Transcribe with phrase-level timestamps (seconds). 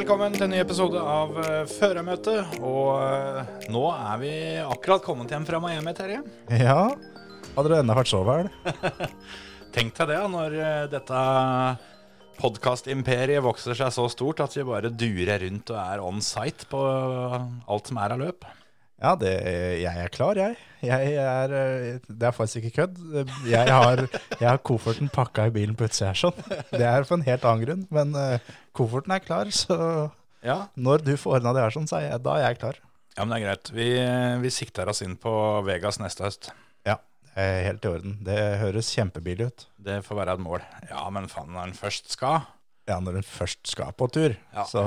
[0.00, 2.54] Velkommen til en ny episode av uh, Førermøtet.
[2.64, 4.30] Og eh, nå er vi
[4.62, 6.22] akkurat kommet hjem fra Miami, Terje.
[6.62, 6.86] Ja,
[7.52, 8.48] hadde du ennå vært så vel?
[9.76, 11.24] Tenk deg det, når eh, dette
[12.38, 16.80] podkastimperiet vokser seg så stort at vi bare durer rundt og er on site på
[16.80, 18.48] alt som er av løp.
[19.00, 19.30] Ja, det,
[19.80, 20.56] jeg er klar, jeg.
[20.84, 22.98] jeg er, eh, det er faktisk ikke kødd.
[23.48, 24.02] Jeg har,
[24.34, 26.36] jeg har kofferten pakka i bilen på utsida sånn.
[26.68, 29.76] Det er for en helt annen grunn, men eh, kofferten er klar, så
[30.42, 32.78] Ja, når du får ordna det her sånn, så er jeg, da er jeg klar.
[33.16, 33.70] ja men det er greit.
[33.76, 33.88] Vi,
[34.40, 35.32] vi sikter oss inn på
[35.66, 36.48] Vegas neste høst.
[36.88, 36.94] Ja,
[37.34, 38.14] det er helt i orden.
[38.24, 39.66] Det høres kjempebillig ut.
[39.76, 40.64] Det får være et mål.
[40.88, 42.40] Ja, men faen, når en først skal
[42.88, 44.64] Ja, når en først skal på tur, Ja.
[44.64, 44.82] så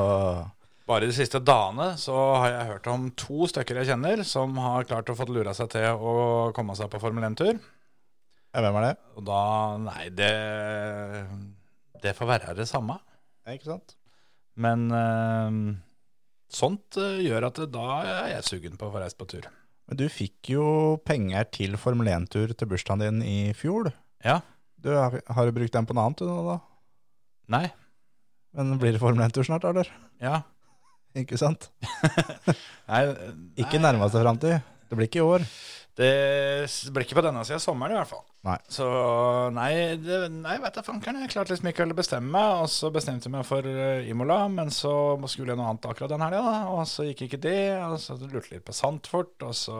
[0.89, 4.83] Bare de siste dagene så har jeg hørt om to stykker jeg kjenner som har
[4.89, 7.55] klart å få lura seg til å komme seg på Formel 1-tur.
[7.55, 8.97] ja, Hvem er det?
[9.15, 10.33] Og da Nei, det
[12.03, 12.97] Det får være det samme.
[13.51, 13.95] Ikke sant?
[14.55, 15.57] Men eh,
[16.53, 19.49] sånt eh, gjør at da er jeg sugen på å få reist på tur.
[19.89, 20.65] Men du fikk jo
[21.03, 23.91] penger til Formel 1-tur til bursdagen din i fjor.
[24.23, 24.39] Ja.
[24.79, 26.57] Du, har, har du brukt den på noe annet du nå, da?
[27.51, 27.65] Nei.
[28.55, 29.89] Men blir det Formel 1-tur snart, eller?
[30.23, 30.43] Ja.
[31.19, 31.67] Ikke sant?
[32.89, 33.01] Nei,
[33.59, 34.63] Ikke nei, nærmeste framtid.
[34.89, 35.43] Det blir ikke i år.
[35.93, 36.09] Det
[36.89, 38.23] blir ikke på denne sida av sommeren, i hvert fall.
[38.47, 38.55] Nei.
[38.73, 38.87] Så
[39.53, 41.21] nei, det, nei vet jeg fankeren.
[41.21, 42.63] Jeg klarte liksom ikke å bestemme meg.
[42.63, 44.93] Og så bestemte jeg meg for eh, Imola, men så
[45.29, 46.57] skulle jeg noe annet akkurat den helga.
[46.73, 47.61] Og så gikk ikke det.
[47.85, 49.77] Og så lurte jeg litt på Sandfort, og så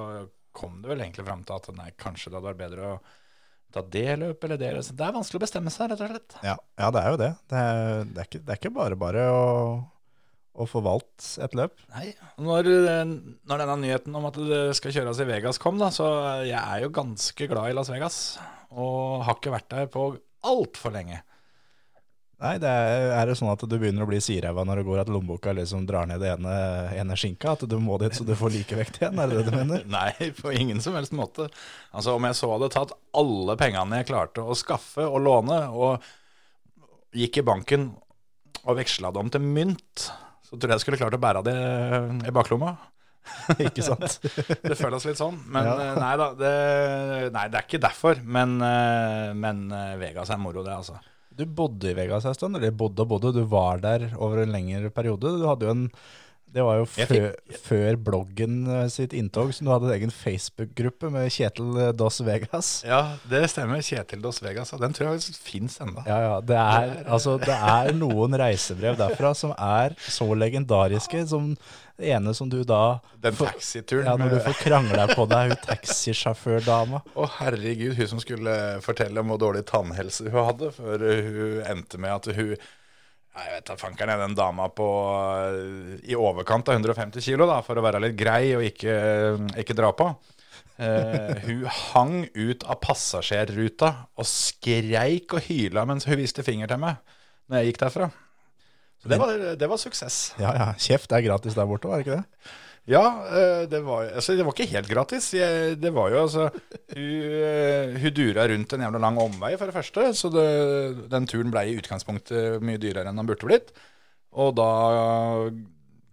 [0.54, 2.96] kom det vel egentlig fram til at nei, kanskje det hadde vært bedre å
[3.74, 4.72] ta det løpet eller det.
[4.86, 6.38] Så det er vanskelig å bestemme seg, rett og slett.
[6.46, 7.32] Ja, ja det er jo det.
[7.50, 9.48] Det er, det er, ikke, det er ikke bare bare å,
[10.70, 11.80] få valgt et løp.
[11.96, 12.70] Nei, når,
[13.50, 16.08] når denne nyheten om at det skal kjøres i Vegas kom, da, så
[16.46, 18.20] jeg er jo ganske glad i Las Vegas.
[18.74, 20.12] Og har ikke vært der på
[20.46, 21.24] altfor lenge.
[22.44, 25.02] Nei, det er, er det sånn at du begynner å bli siræva når det går
[25.04, 26.56] at lommeboka liksom drar ned det ene,
[27.00, 27.54] ene skinka?
[27.56, 29.22] At du må dit så du får likevekt igjen?
[29.22, 29.86] Er det det du mener?
[29.98, 31.48] Nei, på ingen som helst måte.
[31.96, 36.04] Altså, Om jeg så hadde tatt alle pengene jeg klarte å skaffe og låne, og
[37.16, 37.94] gikk i banken
[38.64, 40.10] og veksla dem til mynt,
[40.54, 41.54] så tror jeg jeg skulle klart å bære det
[42.30, 42.76] i baklomma.
[43.64, 44.20] Ikke sant?
[44.62, 45.40] Det føles litt sånn.
[45.50, 45.74] Men Ja.
[45.80, 46.52] eh, nei da, det,
[47.34, 48.20] nei, det er ikke derfor.
[48.22, 51.00] Men, eh, men eh, Vegas er moro, det, altså.
[51.34, 54.52] Du bodde i Vegas en stund, eller bodde og bodde, du var der over en
[54.54, 55.32] lengre periode.
[55.40, 55.88] Du hadde jo en
[56.54, 57.24] det var jo før,
[57.66, 62.20] før bloggen eh, sitt inntog, så du hadde en egen Facebook-gruppe med Kjetil eh, Dos
[62.26, 62.70] Vegas.
[62.86, 63.82] Ja, det stemmer.
[63.82, 64.74] Kjetil Dos Vegas.
[64.78, 66.04] Den tror jeg fins ennå.
[66.06, 66.36] Ja, ja.
[66.46, 71.56] Det er, altså, det er noen reisebrev derfra som er så legendariske som
[71.98, 74.06] det ene som du da Den taxituren.
[74.06, 77.02] Ja, når du får krangla på deg, hun taxisjåførdama.
[77.18, 82.02] Å herregud, hun som skulle fortelle om hvor dårlig tannhelse hun hadde, før hun endte
[82.02, 82.56] med at hun
[83.34, 84.88] Jeg vet da fankeren, jeg, den dama på
[85.34, 88.98] eh, i overkant av 150 kilo, da, for å være litt grei og ikke,
[89.64, 90.12] ikke dra på.
[90.74, 96.82] Uh, hun hang ut av passasjerruta og skreik og hyla mens hun viste finger til
[96.82, 96.98] meg
[97.46, 98.08] når jeg gikk derfra.
[99.04, 100.18] Så det var, det var suksess.
[100.42, 100.68] Ja, ja.
[100.82, 102.54] Kjeft er gratis der borte, var det ikke det?
[102.90, 105.30] Ja, eh, det var, altså, det var ikke helt gratis.
[105.38, 109.72] Jeg, det var jo altså Hun, eh, hun dura rundt en jævla lang omvei, for
[109.72, 110.10] det første.
[110.20, 110.48] Så det,
[111.14, 113.72] den turen ble i utgangspunktet mye dyrere enn den burde blitt.
[114.34, 114.68] Og da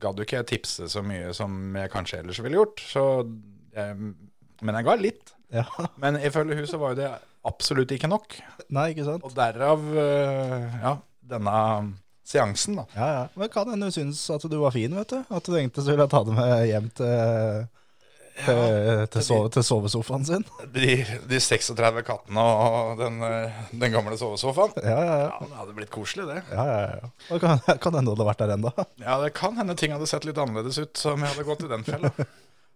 [0.00, 2.84] gadd jo ikke jeg tipse så mye som jeg kanskje ellers ville gjort.
[2.86, 3.04] Så
[3.74, 4.12] jeg,
[4.60, 5.34] men jeg ga litt.
[5.50, 5.66] Ja.
[5.98, 7.10] Men ifølge hun så var jo det
[7.48, 8.36] absolutt ikke nok.
[8.76, 9.26] Nei, ikke sant?
[9.26, 10.94] Og derav eh, ja,
[11.34, 11.56] denne
[12.30, 12.86] seansen, da.
[12.94, 13.26] Ja, ja.
[13.34, 15.20] Men kan hende hun syns at du var fin, vet du.
[15.28, 17.64] At du egentlig ville ta det med hjem til,
[18.40, 18.60] til,
[19.12, 20.44] til, sove, til sovesofaen sin.
[20.76, 20.92] De,
[21.28, 23.18] de 36 kattene og den,
[23.82, 24.76] den gamle sovesofaen.
[24.84, 25.30] Ja, ja, ja.
[25.34, 26.38] Ja, Det hadde blitt koselig, det.
[26.54, 27.10] ja, ja, ja.
[27.34, 28.72] Og kan, kan hende du hadde vært der ennå.
[29.02, 31.72] Ja, Det kan hende ting hadde sett litt annerledes ut om jeg hadde gått i
[31.74, 32.14] den fella.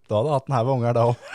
[0.04, 1.16] Da hadde jeg hatt en haug unger da òg.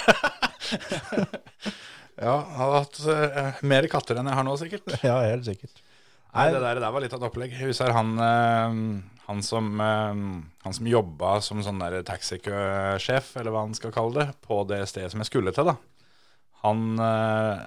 [2.19, 4.92] Ja, hadde hatt uh, mer katter enn jeg har nå, sikkert.
[5.07, 5.77] Ja, helt sikkert.
[6.30, 7.56] Nei, Det der, det der var litt av et opplegg.
[7.58, 8.78] Jeg husker han, eh,
[9.26, 10.22] han, som, eh,
[10.66, 14.84] han som jobba som sånn der taxikøsjef, eller hva han skal kalle det, på det
[14.92, 15.76] stedet som jeg skulle til, da.
[16.62, 17.66] Han eh,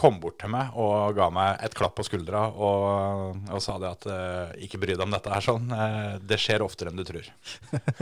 [0.00, 3.90] kom bort til meg og ga meg et klapp på skuldra og, og sa det
[3.90, 4.06] at
[4.64, 5.66] ikke bry deg om dette her sånn.
[6.24, 7.26] Det skjer oftere enn du tror.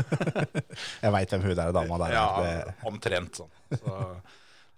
[1.02, 2.20] Jeg veit hvem hun der dama der er.
[2.20, 3.50] Ja, omtrent sånn.
[3.72, 3.96] Så,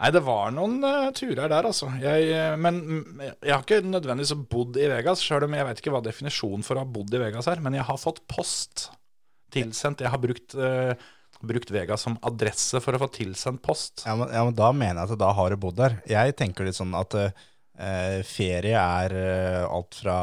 [0.01, 1.91] nei, det var noen uh, turer der, altså.
[2.01, 5.83] Jeg, uh, men mm, jeg har ikke nødvendigvis bodd i Vegas, sjøl om jeg vet
[5.83, 7.63] ikke hva definisjonen for å ha bodd i Vegas er.
[7.65, 8.89] Men jeg har fått post
[9.55, 10.05] tilsendt.
[10.05, 10.95] Jeg har brukt, uh,
[11.45, 14.05] brukt Vegas som adresse for å få tilsendt post.
[14.09, 16.01] Ja men, ja, men da mener jeg at da har du bodd der.
[16.11, 17.17] Jeg tenker litt sånn at
[18.29, 19.15] ferie er
[19.65, 20.17] alt fra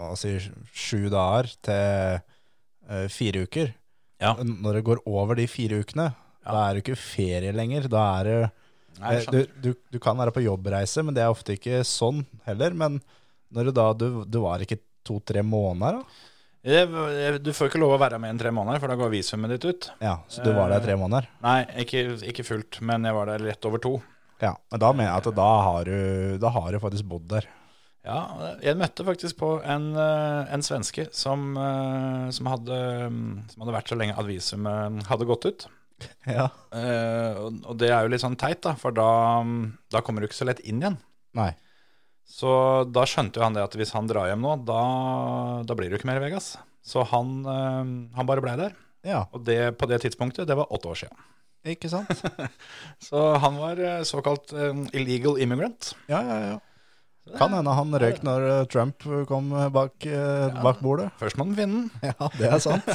[0.00, 0.30] hva si,
[0.72, 3.74] sju dager til fire uker.
[4.22, 4.32] Ja.
[4.40, 6.06] Når det går over de fire ukene,
[6.40, 7.88] da er det ikke ferie lenger.
[7.92, 8.38] Da er det
[9.30, 12.76] du, du, du kan være på jobbreise, men det er ofte ikke sånn heller.
[12.76, 13.00] Men
[13.54, 17.38] når du da Du, du var ikke to-tre måneder, da?
[17.40, 19.64] Du får ikke lov å være med i tre måneder, for da går visumet ditt
[19.64, 19.86] ut.
[20.04, 21.30] Ja, Så du var der tre måneder?
[21.40, 23.94] Nei, ikke, ikke fullt, men jeg var der rett over to.
[24.44, 27.48] Ja, men da mener jeg at da har du, da har du faktisk bodd der.
[28.04, 28.20] Ja,
[28.64, 32.78] jeg møtte faktisk på en, eh, en svenske som, eh, som, hadde,
[33.52, 35.66] som hadde vært så lenge at visumet hadde gått ut.
[36.28, 36.48] Ja.
[36.74, 39.40] Uh, og, det er jo litt sånn teit, da, for da,
[39.92, 40.98] da kommer du ikke så lett inn igjen.
[41.38, 41.52] Nei.
[42.30, 42.50] Så
[42.86, 44.82] da skjønte jo han det at hvis han drar hjem nå, da,
[45.66, 46.52] da blir det jo ikke mer i Vegas.
[46.86, 47.82] Så han, uh,
[48.16, 48.76] han bare blei der.
[49.06, 51.28] Ja, Og det, på det tidspunktet, det var åtte år siden.
[51.64, 52.10] ikke sant?
[53.06, 54.52] Så han var eh, såkalt
[54.92, 55.94] illegal immigrant.
[56.04, 56.58] Ja, ja, ja.
[57.38, 60.04] Kan hende han røyk når Trump kom bak,
[60.60, 61.08] bak bordet.
[61.20, 62.12] Først må den finne den.
[62.12, 62.88] Ja, det er sant.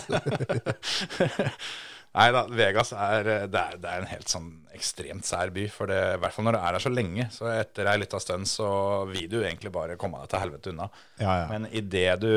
[2.16, 5.66] Nei da, Vegas er, eh, det er, det er en helt sånn ekstremt sær by.
[5.72, 8.22] For det, i hvert fall når du er der så lenge, så etter ei lita
[8.24, 8.70] stund så
[9.10, 10.88] vil du egentlig bare komme deg til helvete unna.
[11.20, 11.50] Ja, ja.
[11.52, 12.32] Men idet du,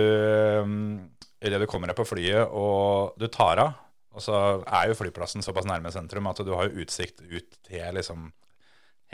[0.66, 0.90] mm,
[1.38, 3.78] i det du kommer deg på flyet og du tar av,
[4.18, 7.84] og så er jo flyplassen såpass nærme sentrum at du har jo utsikt ut til
[7.94, 8.32] liksom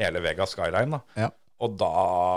[0.01, 0.97] hele Vegas skyline.
[0.97, 1.27] da.
[1.27, 1.33] Ja.
[1.65, 1.91] Og da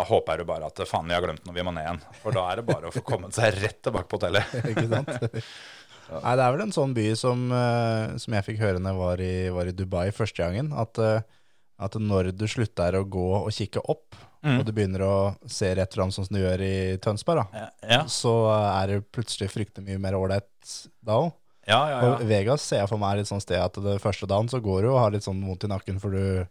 [0.07, 2.03] håper du bare at faen, vi har glemt noe, vi må ned igjen.
[2.21, 4.53] For da er det bare å få kommet seg rett tilbake på hotellet.
[4.73, 5.41] Ikke sant?
[6.11, 8.99] Nei, det er vel en sånn by som, eh, som jeg fikk høre når jeg
[9.01, 11.25] var i, var i Dubai første gangen, at, eh,
[11.83, 14.15] at når du slutter å gå og kikke opp,
[14.47, 15.15] og du begynner å
[15.51, 19.11] se rett fram sånn som du gjør i Tønsberg, da, Ja, ja, så er det
[19.11, 21.33] plutselig fryktelig mye mer ålreit da òg.
[21.67, 21.81] ja.
[21.89, 24.47] ja, Og Vegas ser jeg for meg er litt sånn sted at det første dagen
[24.47, 26.47] så går du og har litt sånn vondt i nakken, for du,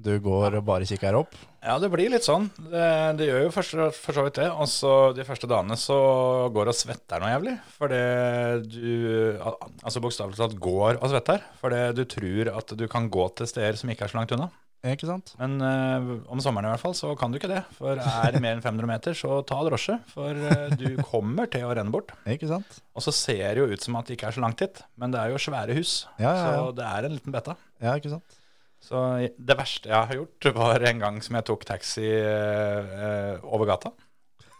[0.00, 1.36] du går og bare kikker opp.
[1.64, 2.48] Ja, det blir litt sånn.
[2.58, 2.88] Det,
[3.20, 4.48] det gjør jo for, så- vidt det.
[4.50, 5.96] Og så de første dagene så
[6.52, 7.54] går og svetter noe jævlig.
[7.78, 8.02] Fordi
[8.68, 9.38] du
[9.84, 11.40] Altså bokstavelig talt går og svetter.
[11.62, 14.50] Fordi du tror at du kan gå til steder som ikke er så langt unna.
[14.84, 15.32] Ikke sant?
[15.40, 17.62] Men uh, om sommeren i hvert fall så kan du ikke det.
[17.78, 19.96] For er det mer enn 500 meter, så ta drosje.
[20.12, 22.12] For uh, du kommer til å renne bort.
[22.28, 22.82] Ikke sant?
[22.92, 25.14] Og så ser det jo ut som at det ikke er så langt hit, Men
[25.14, 26.02] det er jo svære hus.
[26.18, 26.48] Ja, ja, ja.
[26.60, 27.56] Så det er en liten beta.
[27.80, 28.36] Ja, ikke sant?
[28.84, 29.00] Så
[29.40, 33.94] det verste jeg har gjort, var en gang som jeg tok taxi eh, over gata.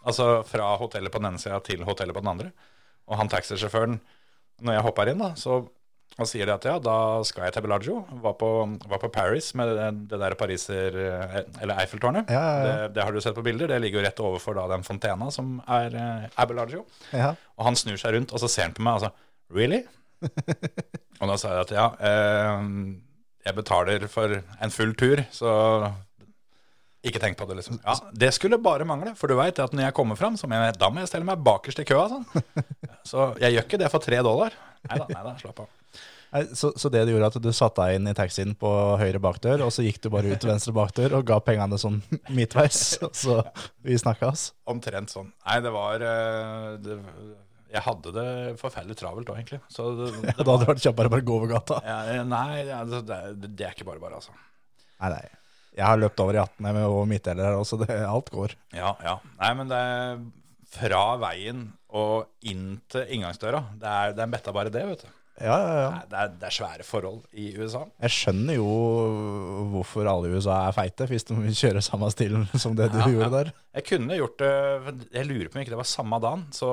[0.05, 2.51] Altså fra hotellet på den ene sida til hotellet på den andre.
[3.05, 3.99] Og han taxisjåføren,
[4.65, 5.61] når jeg hopper inn, da, så
[6.15, 7.95] han sier at ja, da skal jeg til Bellagio.
[8.23, 8.49] Var på,
[8.87, 12.31] var på Paris med det, det der Pariser eh, Eller Eiffeltårnet.
[12.31, 12.65] Ja, ja, ja.
[12.65, 13.73] Det, det har du sett på bilder.
[13.73, 16.85] Det ligger jo rett overfor da den fontena som er, eh, er Bellagio.
[17.11, 17.33] Ja.
[17.59, 19.13] Og han snur seg rundt, og så ser han på meg og så
[19.53, 19.83] Really?
[21.19, 22.63] og da sa jeg at ja, eh,
[23.45, 25.51] jeg betaler for en full tur, så
[27.05, 27.77] ikke tenk på det, liksom.
[27.85, 30.57] Ja, Det skulle bare mangle, for du veit at når jeg kommer fram, så må
[30.57, 32.07] jeg, da må jeg stelle meg bakerst i køa.
[32.09, 32.25] Sånn.
[33.05, 34.55] Så jeg gjør ikke det for tre dollar.
[34.89, 35.67] Nei da, slapp av.
[36.33, 39.21] Nei, Så, så det du gjorde at du satte deg inn i taxien på høyre
[39.21, 42.01] bakdør, og så gikk du bare ut til venstre bakdør og ga pengene sånn
[42.33, 43.37] midtveis, og så
[43.85, 44.47] vi snakkes?
[44.73, 45.29] Omtrent sånn.
[45.45, 46.97] Nei, det var eh, det,
[47.75, 48.27] Jeg hadde det
[48.61, 49.59] forferdelig travelt òg, egentlig.
[49.71, 51.79] Så det, det Da hadde det vært kjappere å bare gå over gata.
[51.85, 54.35] ja, Nei, ja, det, det, det er ikke bare bare, altså.
[55.03, 55.25] Nei, nei.
[55.75, 58.53] Jeg har løpt over i 18 med over midtdeler her også, det, alt går.
[58.77, 59.17] Ja, ja.
[59.41, 60.23] Nei, men det er
[60.75, 61.65] fra veien
[61.95, 63.59] og inn til inngangsdøra.
[63.79, 65.11] Det er, det er betta bare det, vet du.
[65.35, 65.87] Ja, ja, ja.
[65.91, 67.81] Nei, Det er, det er svære forhold i USA.
[68.05, 68.69] Jeg skjønner jo
[69.73, 73.09] hvorfor alle i USA er feite, hvis de kjører samme stilen som det du Ja,
[73.11, 73.51] gjorde der.
[73.75, 74.53] Jeg kunne gjort det
[75.11, 76.45] Jeg lurer på om ikke det var samme dagen.
[76.55, 76.69] Så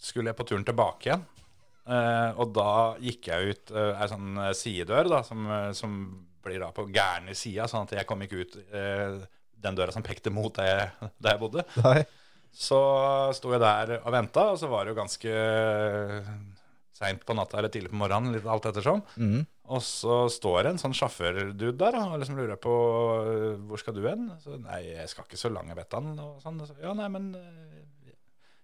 [0.00, 1.26] skulle jeg på turen tilbake igjen.
[1.90, 5.96] Eh, og da gikk jeg ut uh, ei sånn eh, sidedør da, som, eh, som
[6.44, 9.16] blir da på gærne sida, sånn at jeg kom ikke ut eh,
[9.60, 11.66] den døra som pekte mot der jeg, der jeg bodde.
[11.84, 12.02] Nei.
[12.50, 12.78] Så
[13.36, 15.34] sto jeg der og venta, og så var det jo ganske
[17.00, 19.04] seint på natta eller tidlig på morgenen, litt alt ettersom.
[19.20, 19.44] Mm.
[19.70, 22.72] Og så står det en sånn sjåførdude der og liksom lurer på
[23.68, 24.26] hvor skal du hen.
[24.42, 26.10] Så, nei, jeg skal ikke så lang, vet han.
[26.18, 26.58] Og sånn.
[26.66, 27.30] Så, ja, nei, men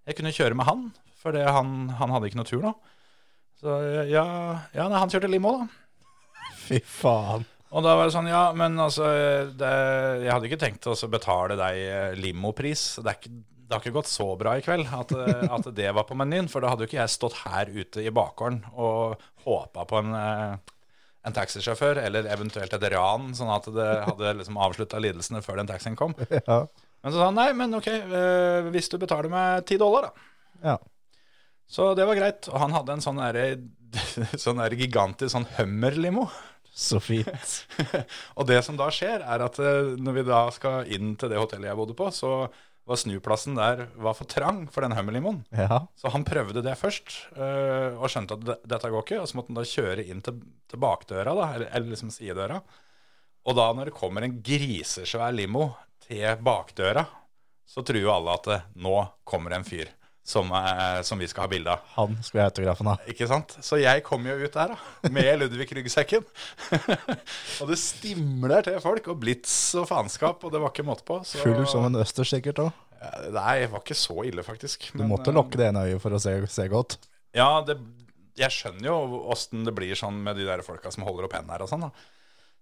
[0.07, 0.87] jeg kunne kjøre med han,
[1.19, 2.73] for han, han hadde ikke noe tur nå.
[3.61, 3.75] Så
[4.11, 4.25] ja,
[4.77, 5.67] ja nei, han kjørte limo, da.
[6.67, 7.47] Fy faen.
[7.75, 9.09] Og da var det sånn, ja, men altså
[9.59, 9.73] det,
[10.23, 12.85] Jeg hadde ikke tenkt å betale deg eh, limopris.
[13.03, 13.33] Det, er ikke,
[13.67, 16.51] det har ikke gått så bra i kveld at, eh, at det var på menyen.
[16.53, 20.15] For da hadde jo ikke jeg stått her ute i bakgården og håpa på en,
[20.21, 20.75] eh,
[21.27, 25.73] en taxisjåfør, eller eventuelt et ran, sånn at det hadde liksom avslutta lidelsene før den
[25.73, 26.15] taxien kom.
[26.47, 26.65] Ja.
[27.03, 30.29] Men så sa han nei, men ok, eh, hvis du betaler meg ti dollar, da.
[30.73, 30.77] ja.
[31.67, 32.47] Så det var greit.
[32.53, 33.47] Og han hadde en sånn derre
[34.43, 36.29] sånn der gigantisk sånn Hummer-limo.
[36.77, 37.53] Så fint.
[38.39, 41.41] og det som da skjer, er at eh, når vi da skal inn til det
[41.41, 42.33] hotellet jeg bodde på, så
[42.87, 45.41] var snuplassen der var for trang for den Hummer-limoen.
[45.57, 45.81] Ja.
[45.99, 49.23] Så han prøvde det først, øh, og skjønte at det, dette går ikke.
[49.23, 50.39] Og så måtte han da kjøre inn til,
[50.71, 52.61] til bakdøra, da, eller, eller liksom sidedøra.
[53.47, 55.71] Og da når det kommer en grisesvær limo
[56.05, 57.07] til bakdøra,
[57.67, 59.89] så tror jo alle at det, nå kommer en fyr
[60.27, 61.83] som, eh, som vi skal ha bilde av.
[61.95, 63.03] Han skulle jeg autografen av.
[63.11, 63.57] Ikke sant?
[63.63, 66.25] Så jeg kom jo ut der da, med Ludvig-ryggsekken.
[67.63, 71.21] og det stimler til folk, og blitz og faenskap, og det var ikke måte på.
[71.27, 72.83] Så, Full som en østers sikkert òg.
[73.31, 74.89] Nei, det var ikke så ille, faktisk.
[74.97, 76.99] Du måtte lukke det ene øyet for å se, se godt.
[77.37, 77.79] Ja, det,
[78.41, 81.55] jeg skjønner jo åssen det blir sånn med de der folka som holder opp hendene
[81.55, 81.87] her og sånn.
[81.87, 81.93] da.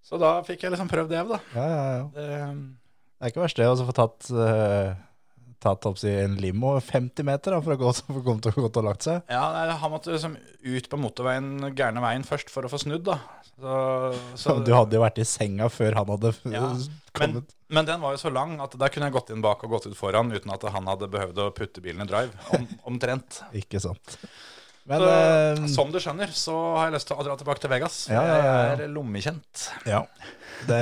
[0.05, 1.39] Så da fikk jeg liksom prøvd det, da.
[1.57, 2.09] Ja, ja, ja.
[2.13, 2.27] Det,
[3.25, 4.91] Det er ikke verst det å få tatt, uh,
[5.65, 8.53] tatt opp si, en limo 50 meter da, for å gå, for å komme til
[8.53, 9.23] å gå og lagt seg.
[9.33, 13.07] ja, nei, Han måtte liksom ut på motorveien gærne veien først for å få snudd,
[13.09, 13.17] da.
[13.55, 13.79] Så,
[14.37, 16.67] så, Du hadde jo vært i senga før han hadde Ja,
[17.17, 17.57] kommet.
[17.73, 19.89] men den var jo så lang at der kunne jeg gått inn bak og gått
[19.89, 22.37] ut foran uten at han hadde behøvd å putte bilen i drive.
[22.53, 23.41] Om, omtrent.
[23.57, 24.19] Ikke sant.
[24.85, 27.73] Men Så, eh, som du skjønner, så har jeg lyst til å dra tilbake til
[27.73, 28.03] Vegas.
[28.13, 28.55] Ja, ja, ja.
[28.75, 29.69] Jeg er lommekjent.
[29.89, 30.05] ja,
[30.69, 30.81] det,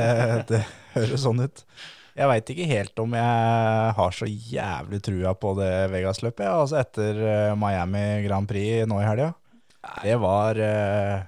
[0.50, 0.64] det
[0.99, 1.62] høres sånn ut.
[2.12, 6.45] Jeg veit ikke helt om jeg har så jævlig trua på det Vegas-løpet.
[6.45, 9.31] Altså etter eh, Miami Grand Prix nå i helga.
[10.02, 11.25] Det var eh,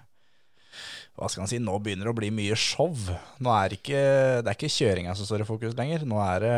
[1.16, 2.92] Hva skal man si, nå begynner det å bli mye show.
[3.40, 4.04] Nå er ikke,
[4.44, 6.04] det er ikke kjøringa som står i fokus lenger.
[6.04, 6.54] Nå er det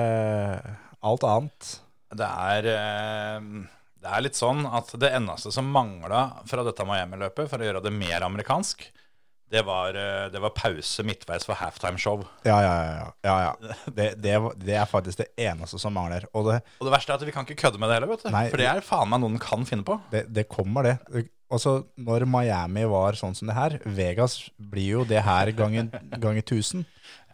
[1.07, 1.73] alt annet.
[2.17, 3.49] Det er, eh,
[4.03, 7.87] det er litt sånn at det eneste som mangla fra dette Miami-løpet for å gjøre
[7.87, 8.89] det mer amerikansk,
[9.53, 12.25] det var, eh, det var pause midtveis for halftimeshow.
[12.47, 13.07] Ja, ja, ja.
[13.29, 13.77] ja, ja.
[13.87, 14.35] Det, det,
[14.65, 16.27] det er faktisk det eneste som mangler.
[16.35, 18.27] Og det, Og det verste er at vi kan ikke kødde med det heller, vet
[18.27, 18.31] du.
[18.35, 20.01] Nei, For det er faen meg noe den kan finne på.
[20.11, 21.27] det, det kommer, det.
[21.47, 26.43] Altså, når Miami var sånn som det her, Vegas blir jo det her ganger, ganger
[26.43, 26.83] 1000.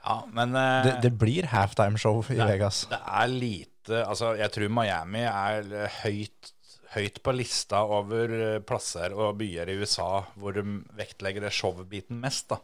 [0.02, 2.84] Ja, men uh, Det, det blir halftimeshow i Vegas.
[2.90, 3.68] Det er lite
[4.04, 6.51] Altså, jeg tror Miami er eh, høyt,
[6.96, 10.64] høyt på lista over eh, plasser og byer i USA hvor de
[10.98, 12.60] vektlegger det showbiten mest, da.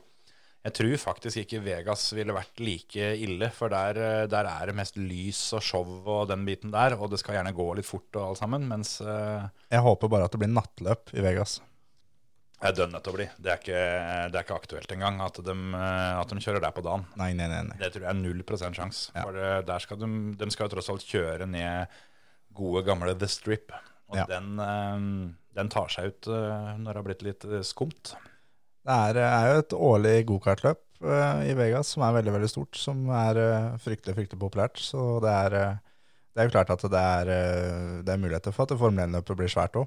[0.67, 4.77] Jeg tror faktisk ikke Vegas ville vært like ille, for der, eh, der er det
[4.77, 8.19] mest lys og show og den biten der, og det skal gjerne gå litt fort
[8.19, 11.61] og alt sammen, mens eh, Jeg håper bare at det blir nattløp i Vegas.
[12.59, 13.29] det er dønn nødt til å bli.
[13.39, 13.83] Det er ikke,
[14.29, 17.07] det er ikke aktuelt engang at de, at de kjører der på dagen.
[17.17, 17.63] Nei, nei, nei.
[17.71, 17.79] nei.
[17.81, 19.13] Det tror jeg er null prosent sjanse.
[19.15, 19.23] Ja.
[19.23, 22.01] For der skal de, de skal jo tross alt kjøre ned
[22.59, 23.71] gode, gamle The Strip.
[24.09, 24.25] Og Ja.
[24.31, 28.15] den, eh, den tar seg ut eh, når det har blitt litt eh, skumt.
[28.89, 33.05] Det er, er jo et årlig gokartløp i Vegas som er veldig veldig stort, som
[33.15, 33.37] er
[33.79, 34.81] fryktelig fryktelig populært.
[34.83, 35.55] Så det er,
[36.33, 37.31] det er jo klart at det er,
[38.03, 39.87] det er muligheter for at Formel 1-løpet blir svært òg.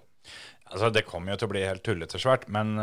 [0.70, 2.78] Altså, det kommer jo til å bli helt tullete svært, men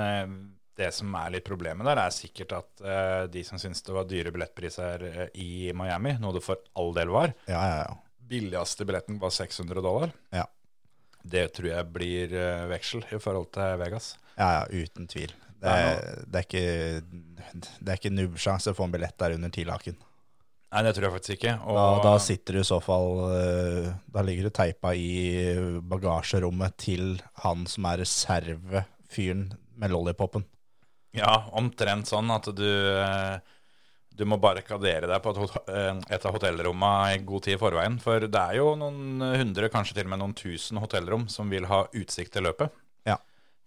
[0.78, 4.04] det som er litt problemet der, er sikkert at uh, de som syns det var
[4.10, 5.06] dyre billettpriser
[5.38, 7.96] i Miami, noe det for all del var, Ja, ja, ja.
[8.28, 10.12] billigste billetten var 600 dollar.
[10.34, 10.44] Ja.
[11.28, 14.12] Det tror jeg blir eh, veksel i forhold til Vegas.
[14.38, 15.32] Ja, ja, uten tvil.
[15.58, 16.66] Det er er, det er ikke,
[17.82, 19.96] det er ikke nubbsjanse å få en billett der under tilaken.
[20.68, 21.54] Nei, det tror jeg faktisk ikke.
[21.64, 25.08] Og, Da, da sitter du i så fall eh, Da ligger du teipa i
[25.88, 29.46] bagasjerommet til han som er reservefyren
[29.80, 30.44] med lollipopen.
[31.16, 33.38] Ja, omtrent sånn at du eh,
[34.18, 38.00] Du må barrikadere deg på et, eh, et av hotellrommene i god tid i forveien.
[38.02, 41.68] For det er jo noen hundre, kanskje til og med noen tusen hotellrom som vil
[41.70, 42.74] ha utsikt til løpet.
[43.06, 43.18] Ja.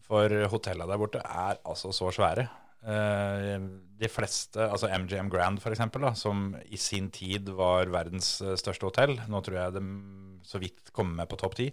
[0.04, 2.50] For hotellene der borte er altså så svære.
[2.82, 3.60] Eh,
[4.02, 9.20] De fleste, altså MGM Grand da, som i sin tid var verdens eh, største hotell,
[9.30, 9.84] nå tror jeg de
[10.44, 11.72] så vidt kommer med på topp ti,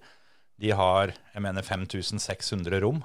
[0.61, 3.03] de har jeg mener 5600 rom.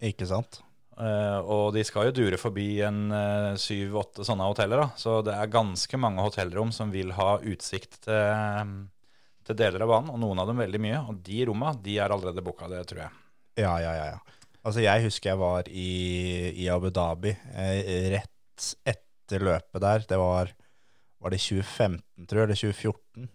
[0.00, 0.62] Ikke sant?
[0.94, 3.08] Eh, og de skal jo dure forbi en
[3.60, 4.84] syv-åtte sånne hoteller.
[4.84, 4.88] da.
[5.00, 8.78] Så det er ganske mange hotellrom som vil ha utsikt til,
[9.44, 11.02] til deler av banen, og noen av dem veldig mye.
[11.10, 13.20] Og de romma de er allerede booka, det tror jeg.
[13.64, 14.06] Ja, ja, ja.
[14.14, 14.40] ja.
[14.64, 15.90] Altså, jeg husker jeg var i,
[16.64, 20.06] i Abu Dhabi eh, rett etter løpet der.
[20.08, 20.52] Det var,
[21.20, 23.28] var det 2015, tror jeg, eller 2014.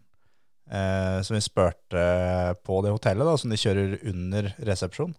[0.70, 2.02] Eh, som vi spurte
[2.66, 5.14] på det hotellet, da, som de kjører under resepsjon.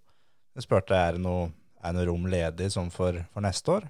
[0.58, 1.48] Vi spurte er det noe,
[1.82, 3.88] er noe rom ledig sånn for, for neste år.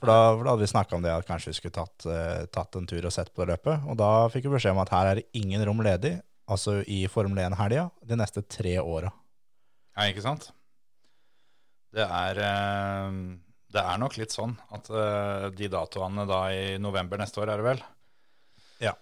[0.00, 2.44] For da, for da hadde vi snakka om det at kanskje vi skulle tatt, eh,
[2.52, 3.86] tatt en tur og sett på det løpet.
[3.88, 6.16] Og da fikk vi beskjed om at her er det ingen rom ledig,
[6.50, 9.12] altså i Formel 1-helga, de neste tre åra.
[9.94, 10.50] Ja, ikke sant?
[11.94, 13.18] Det er, eh,
[13.74, 17.62] det er nok litt sånn at eh, de datoene da i november neste år, er
[17.62, 17.84] det vel?
[18.82, 18.96] Ja.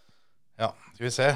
[0.61, 1.31] Ja, skal vi se.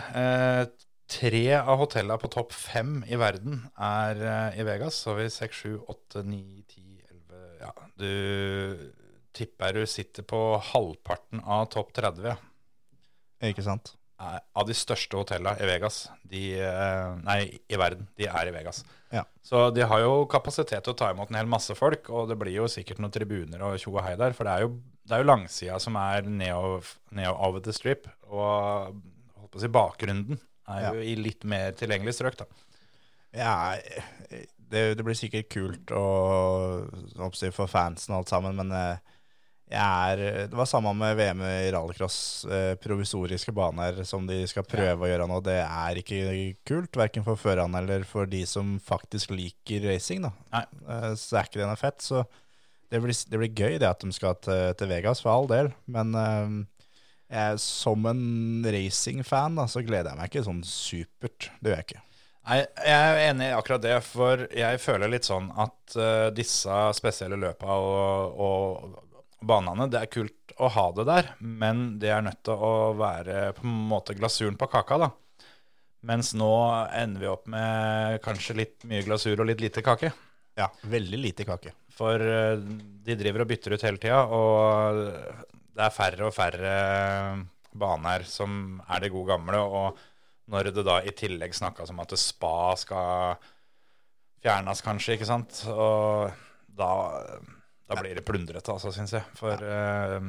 [1.07, 4.99] Tre av hotellene på topp fem i verden er eh, i Vegas.
[4.99, 7.71] Så har vi seks, sju, åtte, ni, ti, elleve Ja,
[8.01, 8.93] du
[9.37, 10.41] tipper du sitter på
[10.73, 12.37] halvparten av topp 30 ja.
[13.45, 13.93] Ikke sant?
[14.19, 16.07] Eh, av de største hotellene i Vegas.
[16.27, 18.09] De, eh, nei, i verden.
[18.19, 18.83] De er i Vegas.
[19.15, 19.23] Ja.
[19.47, 22.39] Så de har jo kapasitet til å ta imot en hel masse folk, og det
[22.41, 24.35] blir jo sikkert noen tribuner og tjo og hei der.
[24.35, 24.75] For det er jo,
[25.07, 26.81] det er jo langsida som er neo,
[27.15, 28.97] neo over the strip, og
[29.37, 30.93] holdt på å si bakgrunnen er Ja.
[30.95, 32.47] jo i litt mer tilgjengelig strøk, da.
[33.37, 33.77] Ja,
[34.71, 36.89] det, det blir sikkert kult og,
[37.55, 38.97] for fansen og alt sammen, men eh,
[39.77, 42.19] er, det var samme med VM i rallycross.
[42.47, 45.41] Eh, provisoriske baner som de skal prøve å gjøre nå.
[45.45, 46.21] Det er ikke
[46.67, 50.23] kult, verken for førerne eller for de som faktisk liker racing.
[50.23, 50.33] Da.
[50.55, 50.65] Nei.
[50.87, 51.99] Eh, så er ikke det noe fett.
[52.07, 52.23] Så
[52.95, 55.73] det blir, det blir gøy det at de skal til, til Vegas, for all del.
[55.91, 56.15] Men
[57.27, 61.51] jeg, som en racingfan så gleder jeg meg ikke sånn supert.
[61.61, 62.03] Det gjør jeg ikke.
[62.47, 66.77] Nei, jeg er enig i akkurat det, for jeg føler litt sånn at uh, disse
[66.95, 72.23] spesielle løpa og, og banene, det er kult å ha det der, men det er
[72.25, 75.11] nødt til å være på en måte glasuren på kaka, da.
[76.07, 76.53] Mens nå
[76.95, 80.13] ender vi opp med kanskje litt mye glasur og litt lite kake.
[80.57, 81.75] Ja, veldig lite kake.
[81.99, 82.63] For uh,
[83.03, 86.73] de driver og bytter ut hele tida, og det er færre og færre
[87.77, 89.61] baner som er det gode gamle.
[89.61, 89.99] Og
[90.53, 93.37] når det da i tillegg snakkes om at spa skal
[94.43, 96.31] fjernes, kanskje, ikke sant, og
[96.77, 96.91] da,
[97.89, 99.27] da blir det plundrete, altså, syns jeg.
[99.37, 100.21] For uh,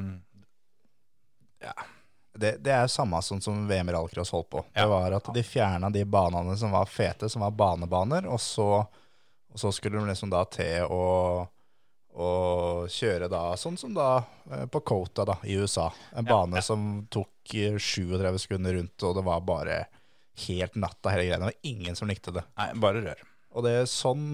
[1.62, 1.76] ja.
[2.38, 4.60] Det, det er samme sånn som VM rallcross holdt på.
[4.70, 4.84] Ja.
[4.84, 8.68] Det var at de fjerna de banene som var fete, som var banebaner, og så,
[8.84, 11.06] og så skulle de liksom da til å,
[12.18, 14.08] å kjøre da, sånn som da
[14.50, 15.88] eh, på Cota da, i USA.
[16.18, 19.78] En bane som tok eh, 37 sekunder rundt, og det var bare
[20.46, 21.38] helt natta hele greia.
[21.38, 22.44] Det var ingen som likte det.
[22.58, 23.22] Nei, bare rør.
[23.54, 24.26] Og det er sånn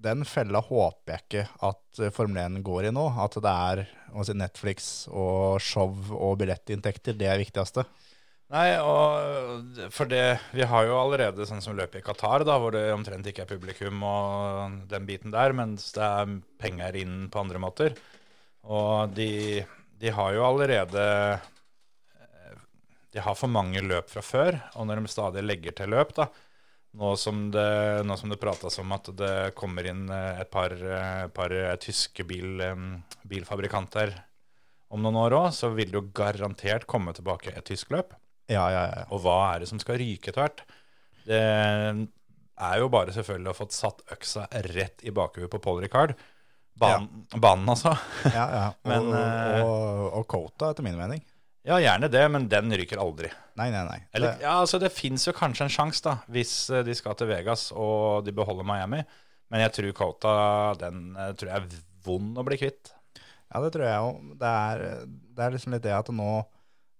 [0.00, 3.06] Den fella håper jeg ikke at eh, Formel 1 går i nå.
[3.20, 3.82] At det er
[4.24, 7.16] si, Netflix og show og billettinntekter.
[7.16, 7.84] Det er det viktigste.
[8.50, 12.74] Nei, og for det Vi har jo allerede sånn som løpet i Qatar, da, hvor
[12.74, 17.44] det omtrent ikke er publikum og den biten der, mens det er penger inn på
[17.44, 17.94] andre måter.
[18.66, 19.62] Og de,
[20.02, 21.06] de har jo allerede
[23.10, 26.28] De har for mange løp fra før, og når de stadig legger til løp, da
[26.98, 30.74] nå som det, nå som det prates om at det kommer inn et par,
[31.34, 32.62] par tyske bil,
[33.30, 34.16] bilfabrikanter
[34.90, 38.16] om noen år òg, så vil det jo garantert komme tilbake et tysk løp.
[38.50, 39.06] Ja, ja, ja.
[39.14, 40.64] Og hva er det som skal ryke etter hvert?
[41.26, 45.80] Det er jo bare selvfølgelig å ha fått satt øksa rett i bakhuet på Paul
[45.84, 46.16] Ricard.
[46.80, 47.92] Banen, banen altså.
[48.36, 48.64] ja, ja.
[48.72, 51.22] Og, Men, og, og, og Kota, etter min mening.
[51.66, 53.28] Ja, gjerne det, men den ryker aldri.
[53.60, 53.98] Nei, nei, nei.
[54.16, 57.28] Eller, ja, altså Det fins jo kanskje en sjanse, da, hvis eh, de skal til
[57.28, 59.02] Vegas og de beholder Miami.
[59.52, 60.32] Men jeg tror Kota
[60.80, 62.94] den eh, tror jeg er vond å bli kvitt.
[63.52, 64.32] ja, det tror jeg òg.
[64.40, 64.54] Det,
[65.36, 66.30] det er liksom litt det at nå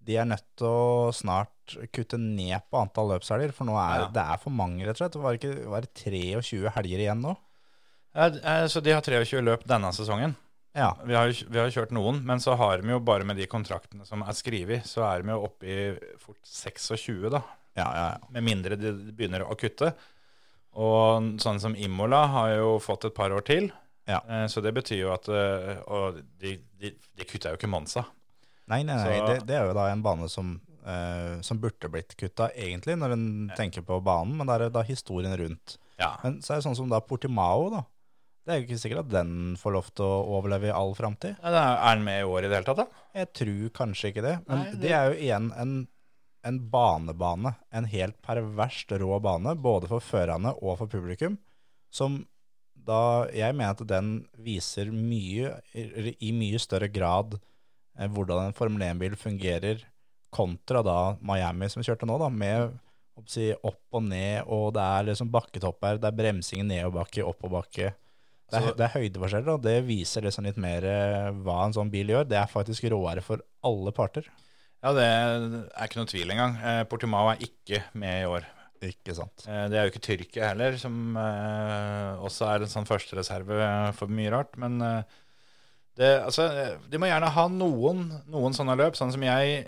[0.06, 4.06] De er nødt til å snart kutte ned på antall løpshelger, for nå er Ja.
[4.14, 5.12] det er for mange, rett og slett.
[5.12, 7.36] Det var, ikke, var det 23 helger igjen nå?
[8.14, 10.34] Ja, eh, så de har 23 løp denne sesongen.
[10.74, 10.92] Ja.
[11.04, 13.46] Vi har, jo- vi har kjørt noen, men så har vi jo bare med de
[13.46, 17.42] kontraktene som er skrevet, så er de jo oppe i fort 26, da.
[17.76, 18.18] Ja, ja, ja.
[18.30, 19.92] Med mindre de begynner å kutte.
[20.74, 23.70] Og sånn som Imola har jo fått et par år til.
[24.08, 24.20] Ja.
[24.28, 28.04] Eh, Så det betyr jo at eh, Og de, de, de kutta jo ikke Monza.
[28.70, 29.20] Nei, nei, nei.
[29.28, 30.54] Det, det er jo da en bane som,
[30.86, 33.24] uh, som burde blitt kutta, egentlig, når en
[33.58, 35.76] tenker på banen, men det er da historien rundt.
[36.00, 36.14] Ja.
[36.24, 37.82] Men så er det sånn som da Portimao, da.
[38.46, 41.36] Det er jo ikke sikkert at den får lov til å overleve i all framtid.
[41.44, 41.50] Ja,
[41.90, 43.04] Er den med i år i det hele tatt, da?
[43.20, 44.36] Jeg tror kanskje ikke det.
[44.48, 45.74] Men Nei, det- det er jo igjen en,
[46.48, 47.52] en banebane.
[47.70, 51.36] En helt perverst rå bane, både for førerne og for publikum.
[51.92, 52.22] Som
[52.74, 57.36] da Jeg mener at den viser mye, i, mye større grad
[58.08, 59.82] hvordan en Formel 1-bil fungerer,
[60.32, 62.76] kontra da Miami som kjørte nå, da, med
[63.28, 67.90] si, opp og ned, og det er liksom bakketopper, det er bremsing i nedoverbakke, oppoverbakke.
[68.50, 71.90] Det er, det er høydeforskjeller, og det viser liksom litt mer eh, hva en sånn
[71.92, 72.24] bil gjør.
[72.30, 74.26] Det er faktisk råere for alle parter.
[74.80, 76.56] Ja, det er ikke noe tvil engang.
[76.64, 78.48] Eh, Portimao er ikke med i år.
[78.80, 79.44] Ikke sant?
[79.44, 83.60] Eh, Det er jo ikke Tyrkia heller, som eh, også er en sånn førstereserve
[83.98, 84.56] for mye rart.
[84.58, 85.18] Men eh,
[86.00, 86.46] det, altså,
[86.90, 89.58] de må gjerne ha noen, noen sånne løp, sånn som jeg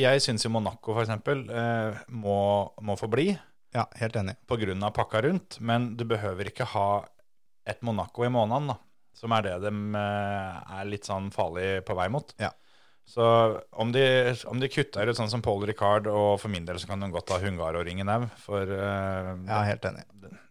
[0.00, 1.12] Jeg syns jo Monaco f.eks.
[1.28, 2.36] Eh, må,
[2.80, 3.28] må få bli
[3.76, 4.34] Ja, helt enig.
[4.48, 4.90] pga.
[4.96, 7.04] pakka rundt, men du behøver ikke ha
[7.68, 8.78] et Monaco i måneden, da,
[9.14, 12.32] som er det de eh, er litt sånn farlig på vei mot.
[12.42, 12.50] Ja.
[13.06, 13.22] Så
[13.82, 14.02] om de,
[14.46, 17.08] om de kutter ut sånn som Paul Ricard, og for min del så kan de
[17.12, 20.04] godt ha Hungaroringen òg, for eh, Ja, helt enig.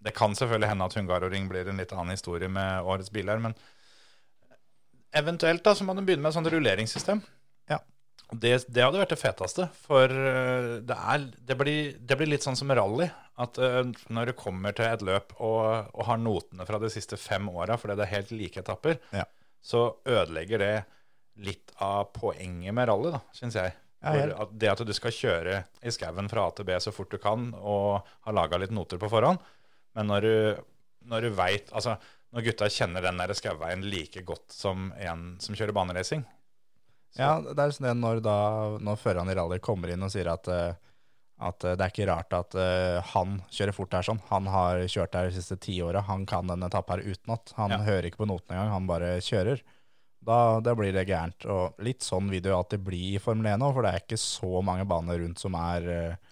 [0.04, 3.56] det kan selvfølgelig hende at Hungaroring blir en litt annen historie med årets biler, men
[5.18, 7.22] eventuelt da så må du begynne med et sånt rulleringssystem.
[7.72, 7.80] Ja.
[8.32, 12.46] Det, det hadde vært det feteste, for eh, det, er, det, blir, det blir litt
[12.46, 13.10] sånn som rally.
[13.44, 13.82] At eh,
[14.14, 17.76] når du kommer til et løp og, og har notene fra de siste fem åra,
[17.82, 19.26] fordi det er helt like etapper, Ja.
[19.62, 20.74] så ødelegger det
[21.42, 23.76] litt av poenget med rally, da, syns jeg.
[24.02, 27.12] For at det at du skal kjøre i skauen fra A til B så fort
[27.14, 29.38] du kan, og har laga litt noter på forhånd,
[29.98, 30.34] men når du,
[31.12, 31.98] når du veit Altså,
[32.32, 36.24] når gutta kjenner den der skauveien like godt som en som kjører baneracing
[37.18, 38.36] Ja, det er sånn det når, da,
[38.80, 40.78] når føreren i rally kommer inn og sier at, eh,
[41.44, 44.22] at eh, det er ikke rart at eh, han kjører fort her sånn.
[44.30, 47.52] Han har kjørt her de siste ti åra, han kan denne etappen her utenat.
[47.58, 47.82] Han Ja.
[47.84, 49.60] hører ikke på notene engang, han bare kjører.
[50.24, 51.44] Da, da blir det gærent.
[51.52, 54.04] Og litt sånn vil det jo alltid bli i Formel 1 nå, for det er
[54.06, 56.31] ikke så mange baner rundt som er, eh,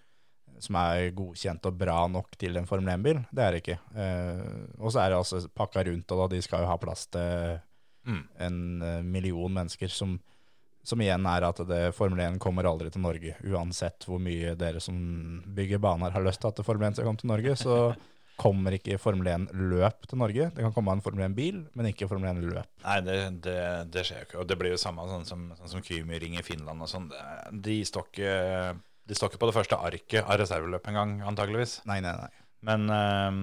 [0.60, 3.24] som er godkjent og bra nok til en Formel 1-bil.
[3.32, 3.80] Det er det ikke.
[3.96, 4.44] Eh,
[4.80, 7.60] og så er det altså pakka rundt, og da de skal jo ha plass til
[8.08, 8.22] Mm.
[8.40, 10.20] en eh, million mennesker som
[10.84, 14.80] som igjen er at det, Formel 1 kommer aldri til Norge, uansett hvor mye dere
[14.82, 14.96] som
[15.46, 17.56] bygger baner har lyst til at Formel 1 skal komme til Norge.
[17.60, 17.76] Så
[18.44, 20.48] kommer ikke Formel 1-løp til Norge.
[20.56, 22.72] Det kan komme en Formel 1-bil, men ikke Formel 1-løp.
[22.86, 23.58] Nei, det, det,
[23.92, 24.40] det skjer jo ikke.
[24.42, 27.12] Og det blir jo samme sånn som, sånn som Kymi ringer i Finland og sånn.
[27.68, 28.34] De står ikke
[29.10, 31.80] de står ikke på det første arket av reserveløp engang, antageligvis.
[31.90, 32.30] Nei, nei, nei.
[32.68, 33.40] Men um,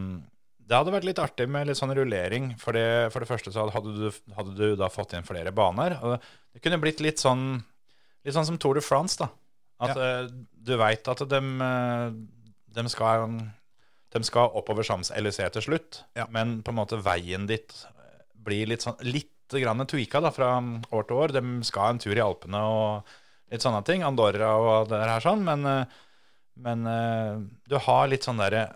[0.63, 2.53] det hadde vært litt artig med litt sånn rullering.
[2.61, 5.97] For det, for det første så hadde du, hadde du da fått inn flere baner.
[6.03, 6.17] Og
[6.55, 7.65] det kunne blitt litt sånn
[8.27, 9.29] Litt sånn som Tour de France, da.
[9.87, 10.23] At ja.
[10.27, 11.39] du veit at de,
[12.75, 13.37] de skal
[14.17, 16.27] de skal oppover LEC til slutt, Ja.
[16.31, 17.71] men på en måte veien ditt
[18.35, 20.59] blir litt sånn litt grann tweaka da, fra
[20.91, 21.35] år til år.
[21.37, 23.15] De skal en tur i Alpene og
[23.53, 24.03] litt sånne ting.
[24.07, 25.45] Andorra og det her sånn.
[25.47, 26.03] Men, eh,
[26.67, 28.69] men eh, du har litt sånn derre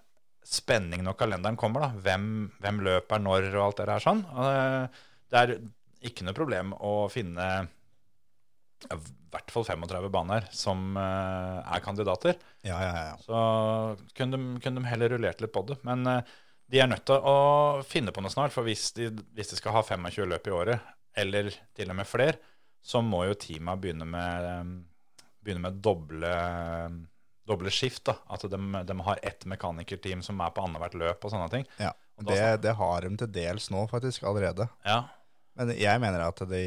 [0.47, 1.87] spenning når kalenderen kommer.
[1.87, 1.91] da.
[2.07, 2.25] Hvem,
[2.63, 4.25] hvem løper når og alt det der sånn.
[4.35, 4.91] Og
[5.31, 5.57] det- er
[6.03, 7.69] ikke noe problem å finne
[8.91, 8.97] i
[9.31, 12.39] hvert fall 35 baner som eh, er kandidater.
[12.65, 13.17] Ja, ja, ja.
[13.21, 15.77] Så kunne de, kunne de heller rullert litt på det.
[15.85, 16.03] Men
[16.71, 18.55] de er nødt til å finne på noe snart.
[18.55, 20.81] For hvis de, hvis de skal ha 25 løp i året,
[21.19, 22.39] eller til og med flere,
[22.83, 26.35] så må jo teama begynne med, eh, begynne med doble,
[27.49, 28.05] doble skift.
[28.09, 28.17] da.
[28.31, 31.67] At de, de har ett mekanikerteam som er på annethvert løp og sånne ting.
[31.81, 31.95] ja.
[32.21, 34.67] Og Det, det har de til dels nå, faktisk, allerede.
[34.85, 35.07] Ja,
[35.57, 36.59] Men jeg mener at de,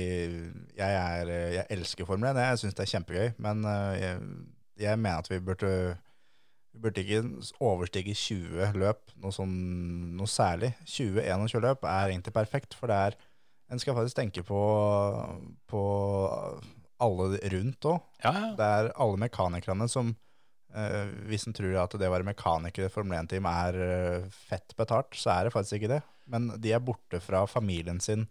[0.76, 2.40] jeg, er, jeg elsker Formel 1.
[2.42, 3.28] Jeg syns det er kjempegøy.
[3.38, 4.24] Men eh, jeg,
[4.82, 5.70] jeg mener at vi burde,
[6.74, 7.22] vi burde ikke
[7.62, 9.54] overstige 20 løp, noe, sånn,
[10.18, 10.74] noe særlig.
[10.90, 13.20] 20-21 løp er egentlig perfekt, for det er
[13.74, 14.60] En skal faktisk tenke på,
[15.70, 15.84] på
[17.02, 18.04] alle rundt òg.
[18.22, 18.52] ja, ja.
[18.58, 20.14] Det er alle mekanikerne som
[20.76, 24.76] eh, Hvis en tror at det å være mekaniker i Formel 1-team er eh, fett
[24.78, 26.04] betalt, så er det faktisk ikke det.
[26.30, 28.28] Men de er borte fra familien sin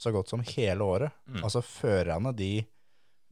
[0.00, 1.16] så godt som hele året.
[1.28, 1.42] Mm.
[1.44, 2.52] Altså førerne, de,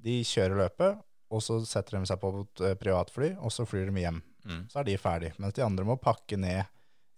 [0.04, 3.90] de kjører løpet, og så setter de seg på et eh, privatfly, og så flyr
[3.90, 4.20] de hjem.
[4.48, 4.64] Mm.
[4.72, 5.34] Så er de ferdig.
[5.40, 6.68] Mens de andre må pakke ned,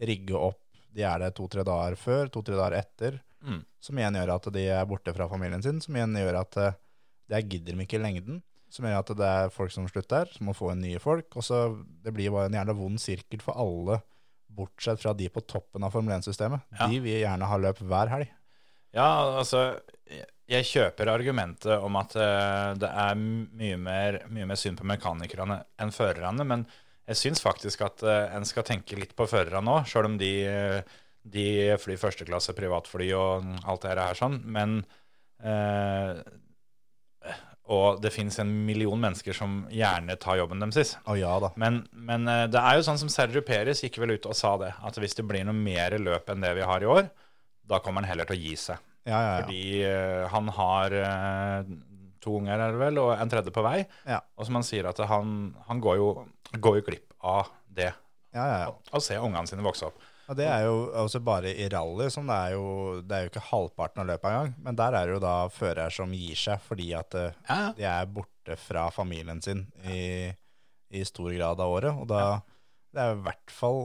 [0.01, 0.63] rigge opp.
[0.91, 3.21] De er der to-tre dager før, to-tre dager etter.
[3.47, 3.63] Mm.
[3.81, 6.75] Som igjen gjør at de er borte fra familien sin, som igjen gjør at eh,
[7.31, 8.43] det gidder de ikke i lengden.
[8.71, 11.31] Som gjør at det er folk som slutter, som må få inn nye folk.
[11.39, 11.63] Og så
[12.05, 14.01] Det blir bare en jævla vond sirkel for alle,
[14.51, 16.63] bortsett fra de på toppen av Formel 1-systemet.
[16.79, 16.87] Ja.
[16.91, 18.29] De vil gjerne ha løp hver helg.
[18.95, 19.07] Ja,
[19.39, 24.87] altså jeg- kjøper argumentet om at eh, det er mye mer, mye mer synd på
[24.91, 26.65] mekanikerne enn førerne, men
[27.07, 30.33] jeg syns faktisk at eh, en skal tenke litt på førerne òg, sjøl om de,
[31.23, 34.39] de flyr førsteklasse privatfly og alt det her sånn.
[34.49, 34.79] Men
[35.45, 36.21] eh,
[37.71, 40.97] Og det fins en million mennesker som gjerne tar jobben deres.
[41.07, 41.53] Å ja da.
[41.61, 44.57] Men, men eh, det er jo sånn som Sergio Perez gikk vel ut og sa
[44.59, 47.07] det, at hvis det blir noe mer løp enn det vi har i år,
[47.71, 48.81] da kommer han heller til å gi seg.
[49.07, 49.37] Ja, ja.
[49.39, 51.71] Fordi eh, han har eh,
[52.21, 53.79] to unger, er det vel, og en tredje på vei.
[54.09, 54.19] Ja.
[54.37, 56.09] Og som han sier, at han, han går, jo,
[56.59, 57.93] går jo glipp av det.
[58.35, 58.75] ja, ja, ja.
[58.75, 60.03] Å se ungene sine vokse opp.
[60.31, 62.67] Og det er jo også bare i rally, som det er jo
[63.03, 64.53] Det er jo ikke halvparten av løpet engang.
[64.63, 67.73] Men der er det jo da fører som gir seg fordi at eh, Ja.
[67.77, 70.31] de er borte fra familien sin i,
[70.91, 71.99] i stor grad av året.
[71.99, 72.41] Og da
[72.95, 73.83] det er jo i hvert fall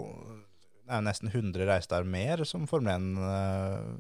[0.86, 3.10] Det er jo nesten 100 reisedager mer som Formel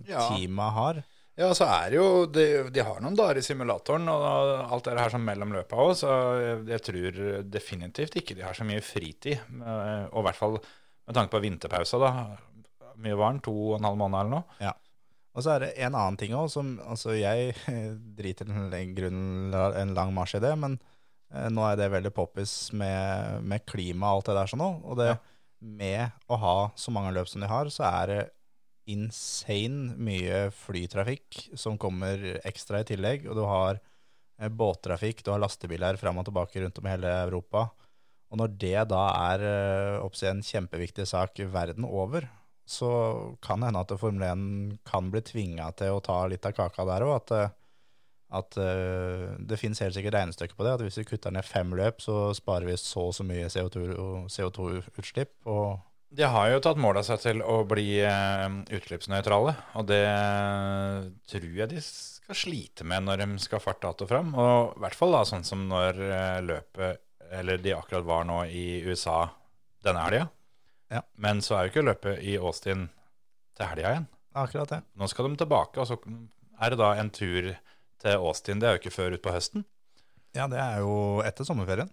[0.05, 0.21] Ja.
[0.29, 1.03] 1-teamet har.
[1.35, 4.23] Ja, så er det jo De, de har noen dager i simulatoren og
[4.71, 7.19] alt det her som mellom løpa òg, så jeg, jeg tror
[7.51, 9.41] definitivt ikke de har så mye fritid.
[9.41, 10.59] eh, Og i hvert fall
[11.05, 12.11] med tanke på vinterpausa, da.
[13.01, 13.37] Mye var?
[13.45, 14.59] To og en halv måned eller noe?
[14.63, 14.73] Ja.
[15.35, 17.55] Og så er det en annen ting òg, som altså jeg
[18.19, 20.77] driter en, grunn, en lang marsj i det, men
[21.33, 24.85] eh, nå er det veldig poppis med, med klima og alt det der sånn òg.
[24.87, 25.09] Og det,
[25.65, 28.21] med å ha så mange løp som de har, så er det
[28.91, 33.25] insane mye flytrafikk som kommer ekstra i tillegg.
[33.29, 37.11] Og du har eh, båttrafikk, du har lastebiler fram og tilbake rundt om i hele
[37.25, 37.67] Europa.
[38.33, 42.27] Og når det da er eh, oppsi en kjempeviktig sak verden over,
[42.65, 42.89] så
[43.45, 46.87] kan det hende at Formel 1 kan bli tvinga til å ta litt av kaka
[46.89, 47.13] der òg.
[47.19, 47.53] At, eh,
[48.35, 50.73] at eh, det finnes helt sikkert regnestykke på det.
[50.73, 55.35] At hvis vi kutter ned fem løp, så sparer vi så og så mye CO2-utslipp.
[55.45, 55.77] og
[56.15, 60.05] De har jo tatt mål av seg til å bli utslippsnøytrale, og det
[61.29, 64.33] tror jeg de skal slite med når de skal farte att og fram.
[64.33, 66.01] Og i hvert fall da, sånn som når
[66.41, 69.29] løpet, eller de akkurat var nå i USA
[69.85, 70.27] denne helga.
[70.93, 71.01] Ja.
[71.21, 72.87] Men så er jo ikke løpet i Austin
[73.57, 74.07] til helga igjen.
[74.35, 74.81] akkurat det.
[74.99, 75.97] Nå skal de tilbake, og så
[76.61, 77.51] er det da en tur
[78.01, 78.59] til Austin.
[78.59, 79.65] Det er jo ikke før utpå høsten.
[80.35, 81.91] Ja, det er jo etter sommerferien.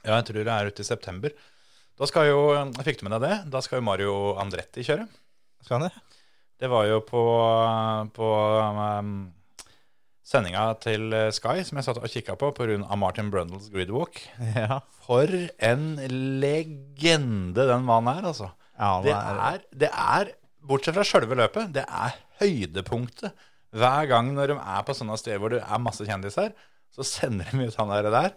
[0.00, 1.34] Ja, jeg tror det er ute i september.
[2.00, 2.40] Da skal jo,
[2.86, 3.36] Fikk du med deg det?
[3.52, 5.04] Da skal jo Mario Andretti kjøre.
[5.60, 6.16] Skal han det?
[6.60, 7.20] Det var jo på,
[8.16, 8.28] på
[9.00, 9.12] um,
[10.30, 12.78] sendinga til Sky, som jeg satt og kikka på pga.
[12.96, 14.20] Martin Brundles gridwalk.
[14.54, 14.80] Ja.
[15.06, 15.26] For
[15.58, 15.84] en
[16.40, 18.50] legende den mannen er, altså.
[18.78, 20.30] Ja, Det er- er, det er,
[20.62, 23.32] bortsett fra sjølve løpet, det er høydepunktet.
[23.72, 26.52] Hver gang når de er på sånne steder hvor det er masse kjendiser,
[26.90, 28.10] så sender de ut han der.
[28.10, 28.32] der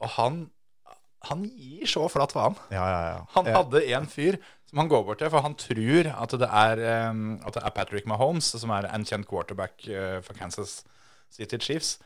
[0.00, 0.36] og han,
[1.26, 2.54] han gir så flatt faen.
[2.70, 3.24] Ja, ja, ja.
[3.34, 7.10] Han hadde en fyr som han går bort til, for han tror at det er,
[7.10, 10.84] um, at det er Patrick Mahomes, som er en kjent quarterback uh, for Kansas
[11.32, 11.96] City Chiefs.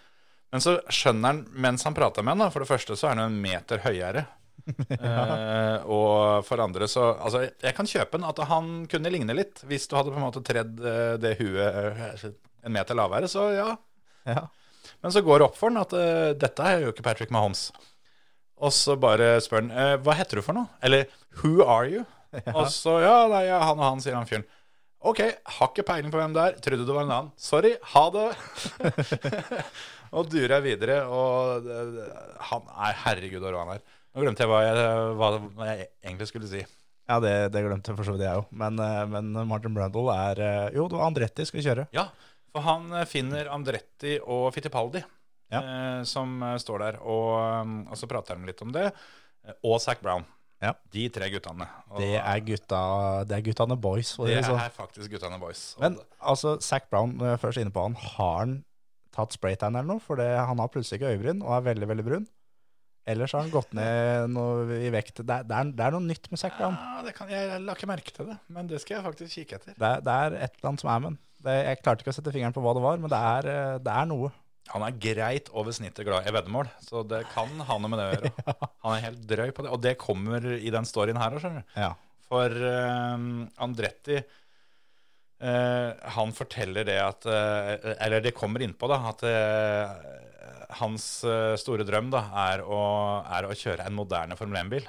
[0.53, 3.17] Men så skjønner han, mens han prater med han, da, for det første så er
[3.17, 4.29] han jo en meter høyere.
[4.63, 9.65] Eh, og for andre så Altså, jeg kan kjøpe den at han kunne ligne litt.
[9.67, 12.29] Hvis du hadde på en måte tredd eh, det huet eh,
[12.63, 13.73] en meter lavere, så ja.
[14.29, 14.45] Ja.
[15.03, 17.73] Men så går det opp for han at uh, dette er jo ikke Patrick Mahomes.
[18.63, 20.71] Og så bare spør han hva heter du for noe?
[20.85, 21.09] Eller
[21.41, 22.05] who are you?
[22.55, 24.47] Og så ja, nei, ja, han og han, sier han fyren.
[25.09, 25.21] Ok,
[25.57, 26.59] har ikke peiling på hvem det er.
[26.63, 27.31] Trodde det var en annen.
[27.41, 28.27] Sorry, ha det.
[30.17, 32.13] og durer jeg videre, og eh,
[32.51, 33.83] han er herregud hvor han er.
[34.13, 36.63] Nå glemte jeg hva jeg, hva jeg egentlig skulle si.
[37.11, 38.51] Ja, det, det glemte for så vidt jeg òg.
[38.63, 41.89] Men, eh, men Martin Brundle er eh, Jo, det var Andretti skal kjøre.
[41.97, 42.07] Ja,
[42.53, 45.03] for han finner Andretti og Fittipaldi
[45.53, 45.61] Ja.
[45.65, 48.87] eh, som står der, og, og så prater de litt om det.
[49.67, 50.23] Og Zac Brown.
[50.63, 50.73] Ja.
[50.95, 51.67] De tre guttene.
[51.99, 52.83] Det er gutta
[53.27, 54.13] Det er guttene boys.
[54.21, 54.61] Det det sånn.
[54.63, 55.63] er faktisk guttene boys.
[55.83, 58.53] Men altså, Zac Brown, når jeg er først inne på han, har han
[59.13, 60.05] tatt spraytan eller noe?
[60.05, 62.29] For det, han har plutselig ikke øyebryn og er veldig, veldig brun.
[63.03, 65.25] Ellers har han gått ned noe i vekt.
[65.27, 66.77] Det er, det er, det er noe nytt med Zac Brown.
[66.79, 69.59] ja, det kan, jeg la ikke merke til det, men det skal jeg faktisk kikke
[69.59, 69.75] etter.
[69.75, 71.19] Det er, et eller annet som er med han.
[71.43, 73.23] Jeg klarte ikke å sette fingeren på hva det var, men det
[73.83, 74.31] det er noe.
[74.71, 78.07] Han er greit over snittet glad i veddemål, så det kan ha noe med det
[78.07, 78.31] å gjøre.
[78.85, 81.65] Han er helt drøy på det, og det kommer i den storyen her òg, skjønner
[81.65, 81.75] du.
[81.83, 81.91] Ja.
[82.33, 83.19] For uh,
[83.61, 89.91] Andretti uh, Han forteller det at uh, Eller det kommer innpå, da, at eh,
[90.79, 91.05] hans
[91.61, 92.81] store drøm da, er å,
[93.29, 94.87] er å kjøre en moderne Formel 1-bil.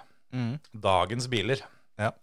[0.72, 1.60] Dagens biler.
[2.00, 2.14] Ja.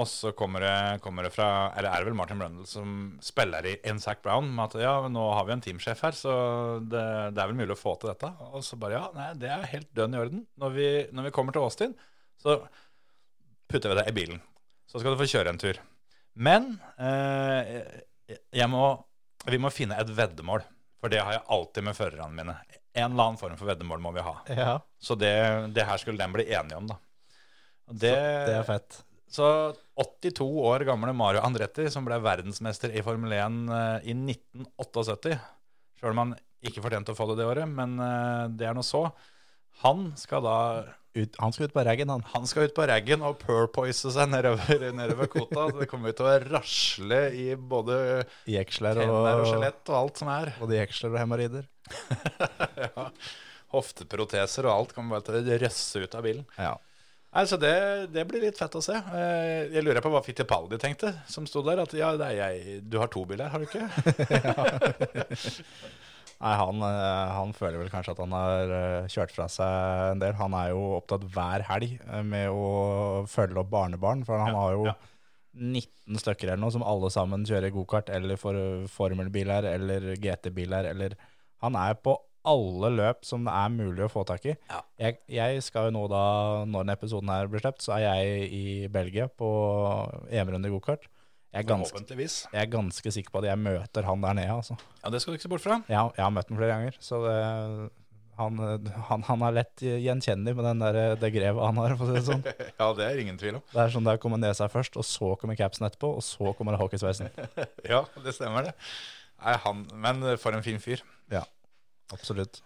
[0.00, 3.66] Og så kommer det, kommer det fra Eller er det vel Martin Brundle som spiller
[3.68, 6.32] i en Zac Brown med at ja, nå har vi en teamsjef her, så
[6.80, 7.02] det,
[7.36, 8.30] det er vel mulig å få til dette.
[8.52, 10.46] Og så bare ja, nei, det er helt dønn i orden.
[10.62, 11.92] Når vi, når vi kommer til Austin,
[12.40, 12.56] så
[13.68, 14.40] putter vi deg i bilen.
[14.88, 15.80] Så skal du få kjøre en tur.
[16.32, 18.86] Men eh, må,
[19.44, 20.64] vi må finne et veddemål.
[21.02, 22.56] For det har jeg alltid med førerne mine.
[22.94, 24.34] En eller annen form for veddemål må vi ha.
[24.54, 24.74] ja.
[25.02, 25.32] Så det,
[25.74, 27.00] det her skulle de bli enige om, da.
[27.90, 28.12] Det,
[28.48, 29.02] Det er fett.
[29.34, 29.48] Så
[30.00, 35.36] 82 år gamle Mario Andretti, som ble verdensmester i Formel 1 eh, i 1978
[36.00, 38.82] Sjøl om han ikke fortjente å få det det året, men eh, det er nå
[38.86, 39.06] så.
[39.84, 40.56] Han skal da
[41.12, 42.22] Ut, han skal ut på raggen, han.
[42.32, 45.66] han skal ut på raggen og purpoise seg nedover, nedover kota.
[45.76, 50.54] Det kommer til å rasle i både Jeksler og, og skjelett og alt som er.
[50.56, 51.68] Både jeksler og hemoroider.
[52.86, 53.10] Ja.
[53.72, 56.48] Hofteproteser og alt kommer bare til å røsse ut av bilen.
[56.56, 56.72] Ja.
[57.32, 57.72] Nei, så det,
[58.12, 58.92] det blir litt fett å se.
[59.16, 61.80] Eh, Jeg lurer på hva Fittipaldi tenkte, som sto der.
[61.80, 63.86] At ja, det er jeg, du har to biler, har du ikke?
[66.42, 70.20] Nei, han, eh, han føler vel kanskje at han har eh, kjørt fra seg en
[70.22, 70.34] del.
[70.40, 74.74] Han er jo opptatt hver helg med å følge opp barnebarn, for han Ja, har
[74.76, 74.96] jo ja.
[75.52, 78.56] 19 stykker eller noe som alle sammen kjører gokart eller for
[78.90, 81.14] formelbiler eller GT-biler eller
[81.62, 82.16] Han er på
[82.48, 84.54] alle løp som det er mulig å få tak i.
[84.70, 84.82] Ja.
[85.00, 86.22] Jeg, jeg skal jo nå da,
[86.66, 89.48] når denne episoden her blir sluppet, så er jeg i Belgia på
[90.30, 91.08] EM-runde gokart.
[91.52, 94.78] Jeg er, ganske, jeg er ganske sikker på at jeg møter han der nede, altså.
[95.02, 95.82] Ja, det skal du ikke se bort fra.
[95.84, 97.34] Jeg, jeg har møtt ham flere ganger, så det,
[98.40, 98.60] han,
[99.10, 102.16] han, han er lett gjenkjennelig med den der, det grevet han har, for å si
[102.16, 102.46] det sånn.
[102.80, 103.64] Ja, det er ingen tvil om.
[103.68, 106.80] Det er sånn der kommer nesa først, og så kommer capsen etterpå, og så kommer
[106.80, 107.28] hockeysveisen.
[107.92, 108.74] Ja, det stemmer det.
[109.42, 111.04] Nei, han, men for en fin fyr.
[111.32, 111.44] Ja,
[112.10, 112.62] absolutt.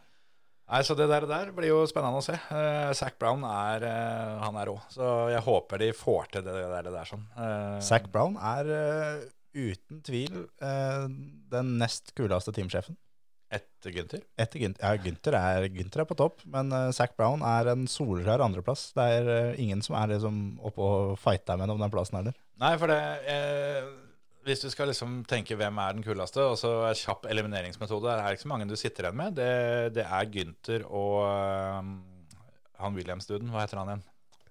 [0.66, 2.34] Nei, så Det der, der blir jo spennende å se.
[2.50, 4.76] Uh, Zac Brown er uh, han er rå.
[4.90, 6.88] Så jeg håper de får til det der.
[6.88, 7.26] Det der sånn.
[7.38, 12.98] Uh, Zac Brown er uh, uten tvil den nest kuleste teamsjefen.
[13.46, 14.24] Etter Gunther.
[14.36, 18.42] Etter Günther, ja, Gunther er, Günther er på topp, men Zac Brown er en solklar
[18.44, 18.90] andreplass.
[18.98, 22.36] Det er ingen som er liksom oppe og fighter med ham om den plassen heller.
[22.60, 22.98] Nei, for det
[24.46, 28.24] Hvis du skal liksom tenke hvem er den kuleste, og så er kjapp elimineringsmetode, Det
[28.24, 29.34] er ikke så mange du sitter igjen med.
[29.34, 31.88] Det, det er Gunther og eh,
[32.78, 33.50] han Williams-duden.
[33.50, 34.04] Hva heter han igjen?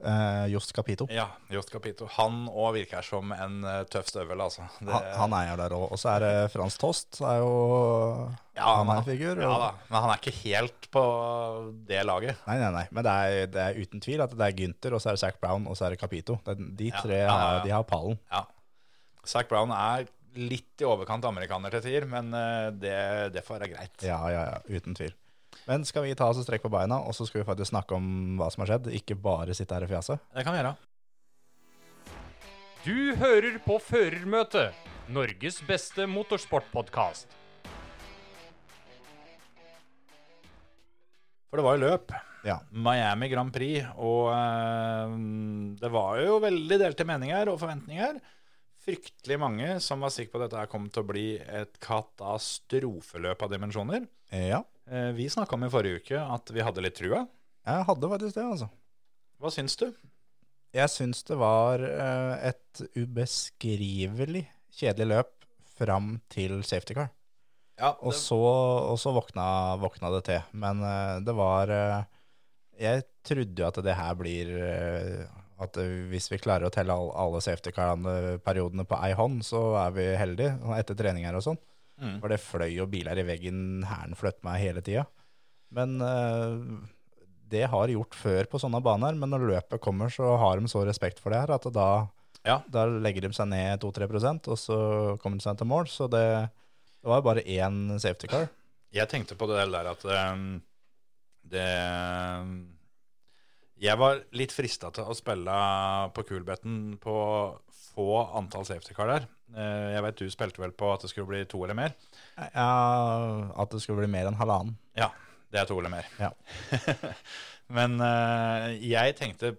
[0.04, 1.06] Eh, Jost Capito.
[1.10, 2.10] Ja, Jost Capito.
[2.18, 4.66] Han òg virker som en eh, tøff støvel, altså.
[4.82, 5.86] Det, Han, han jo der òg.
[5.96, 7.22] Og så er det Frans Tost.
[7.24, 7.54] Er jo,
[8.58, 9.40] ja, han er en figur.
[9.40, 11.06] Ja og- men han er ikke helt på
[11.88, 12.36] det laget.
[12.50, 12.84] Nei, nei, nei.
[12.92, 15.24] Men det er, det er uten tvil at det er Gynter, og så er det
[15.24, 16.38] Zac Brown, og så er det Capito.
[16.44, 18.20] De tre ja, ja, har, de har pallen.
[18.34, 18.44] Ja.
[19.30, 22.98] Zac Brown er litt i overkant amerikaner til tider, men eh, det,
[23.36, 23.96] det får være greit.
[24.06, 24.58] Ja, ja, ja.
[24.68, 25.14] Uten tvil.
[25.66, 27.96] Men skal vi ta oss en strekk på beina, og så skal vi faktisk snakke
[27.98, 28.92] om hva som har skjedd?
[29.00, 30.20] Ikke bare sitte her i fjase?
[30.36, 30.76] Det kan vi gjøre.
[32.86, 34.76] Du hører på Førermøtet,
[35.10, 37.32] Norges beste motorsportpodkast.
[41.50, 42.14] For det var jo løp.
[42.46, 42.60] Ja.
[42.70, 45.16] Miami Grand Prix, og øh,
[45.82, 48.20] det var jo veldig delte meninger og forventninger.
[48.86, 53.42] Fryktelig mange som var sikre på at dette her kom til å bli et katastrofeløp
[53.46, 54.08] av dimensjoner.
[54.32, 57.24] Ja, Eh, vi snakka om i forrige uke at vi hadde litt trua.
[57.66, 58.68] jeg hadde faktisk det, altså.
[59.42, 59.88] Hva syns du?
[60.76, 64.44] Jeg syns det var eh, et ubeskrivelig
[64.78, 65.32] kjedelig løp
[65.76, 67.10] fram til safety car.
[67.80, 70.46] Ja, Og så, og så våkna, våkna det til.
[70.54, 71.68] Men eh, det var
[72.78, 74.54] Jeg trodde jo at det her blir
[75.62, 79.94] At eh, hvis vi klarer å telle alle safety car-periodene på ei hånd, så er
[79.96, 81.62] vi heldige etter trening her og sånn.
[82.02, 82.18] Mm.
[82.20, 85.06] For det fløy jo biler i veggen, hæren fløt meg hele tida.
[85.76, 86.58] Men eh,
[87.52, 90.84] det har gjort før på sånne baner, men når løpet kommer, så har de så
[90.88, 91.88] respekt for det her at da,
[92.46, 92.60] Ja.
[92.68, 94.78] da legger de seg ned 2-3% og så
[95.22, 95.88] kommer de seg til mål.
[95.88, 96.26] Så det,
[97.00, 98.50] det var bare én safety car.
[98.96, 100.62] Jeg tenkte på det der at um,
[101.46, 101.70] det
[102.42, 102.54] um,
[103.82, 105.56] Jeg var litt frista til å spille
[106.16, 107.16] på kulbetten på
[107.96, 108.08] få
[108.38, 109.26] antall safety car der.
[109.56, 111.96] Eh, Jeg vet du spilte vel på at det skulle bli to eller mer.
[112.38, 112.70] Ja,
[113.56, 114.78] at det skulle bli mer enn halvannen.
[114.98, 115.10] Ja,
[115.52, 116.08] det er to eller mer.
[116.20, 116.32] Ja.
[117.76, 119.56] Men eh, jeg tenkte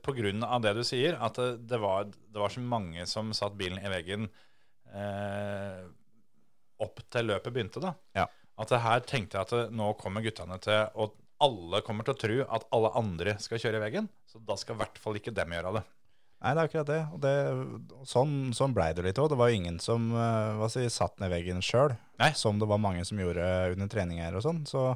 [0.46, 3.90] av det du sier, at det, var, det var så mange som satt bilen i
[3.90, 4.28] veggen
[4.94, 5.84] eh,
[6.78, 7.94] opp til løpet begynte, da.
[8.14, 8.26] Ja.
[8.56, 12.20] At det her tenkte jeg at nå kommer guttene til Og alle kommer til å
[12.20, 14.08] tro at alle andre skal kjøre i veggen.
[14.30, 15.84] Så da skal i hvert fall ikke dem gjøre det.
[16.36, 17.02] Nei, det er akkurat det.
[17.16, 17.34] Og det
[18.08, 19.30] sånn sånn blei det litt òg.
[19.32, 21.96] Det var ingen som eh, hva si, satt ned veggen sjøl,
[22.36, 24.64] som det var mange som gjorde under treninger og sånn.
[24.68, 24.90] Så,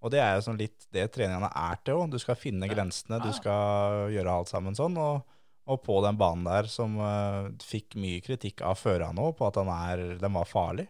[0.00, 2.08] og det er jo sånn litt det treningene er til òg.
[2.14, 4.96] Du skal finne grensene, du skal gjøre alt sammen sånn.
[5.00, 5.36] Og,
[5.70, 9.60] og på den banen der som uh, fikk mye kritikk av førerne òg, på at
[9.60, 10.88] er, den var farlig.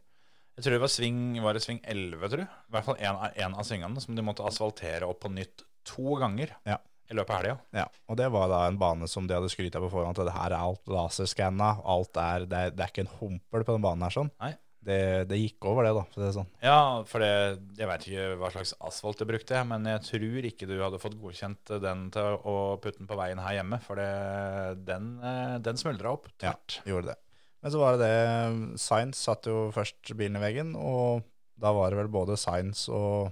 [0.60, 2.50] Jeg tror det var sving, var det sving 11, tror jeg.
[2.68, 6.18] I hvert fall en, en av svingene som de måtte asfaltere opp på nytt to
[6.20, 6.76] ganger Ja.
[7.08, 7.54] i løpet av helga.
[7.72, 10.28] Ja, og det var da en bane som de hadde skrytt av på forhånd, at
[10.28, 13.78] det her er alt laserskanna, alt er, det er, det er ikke en humpel på
[13.78, 14.30] den banen her sånn.
[14.44, 14.52] Nei.
[14.80, 16.46] Det, det gikk over det da, for det sånn.
[16.64, 16.76] Ja,
[17.08, 17.32] for det,
[17.76, 21.18] jeg veit ikke hva slags asfalt de brukte, men jeg tror ikke du hadde fått
[21.20, 24.06] godkjent den til å putte den på veien her hjemme, for det,
[24.88, 26.78] den, eh, den smuldra opp tvert.
[26.88, 27.18] Gjorde det.
[27.60, 31.26] Men så var det det, Science satt jo først bilen i veggen, og
[31.60, 33.28] da var det vel både Science og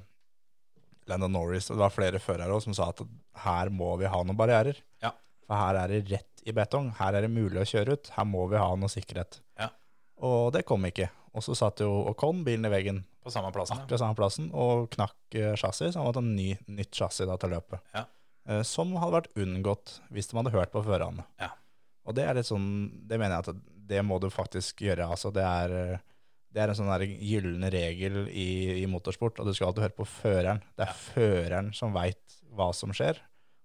[1.08, 3.00] Landon Norris, og det var flere førere også som sa at
[3.46, 4.76] her må vi ha noen barrierer.
[5.00, 5.14] Ja.
[5.48, 8.26] For her er det rett i betong, her er det mulig å kjøre ut, her
[8.28, 9.40] må vi ha noe sikkerhet.
[9.60, 9.70] Ja.
[10.24, 11.08] Og det kom ikke.
[11.36, 13.76] Og så satt jo Ocon bilen i veggen På samme plassen.
[13.80, 17.36] Akkurat samme plassen, og knakk eh, chassis, så han måtte ha ny, nytt chassis da
[17.40, 17.80] til løpet.
[17.94, 18.04] Ja.
[18.48, 21.24] Eh, Som hadde vært unngått hvis de hadde hørt på førerne.
[21.40, 21.50] Ja.
[22.08, 22.68] Og det er litt sånn,
[23.08, 25.08] det mener jeg at det må du faktisk gjøre.
[25.08, 25.98] Altså det er,
[26.52, 30.08] det er en sånn gyllen regel i, i motorsport, og du skal alltid høre på
[30.08, 30.62] føreren.
[30.76, 33.20] Det er føreren som veit hva som skjer,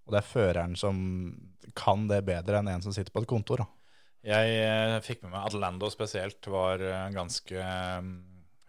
[0.07, 0.97] og det er føreren som
[1.77, 3.63] kan det bedre enn en som sitter på et kontor.
[3.63, 3.69] Da.
[4.23, 8.11] Jeg eh, fikk med meg at Lando spesielt var eh, ganske eh,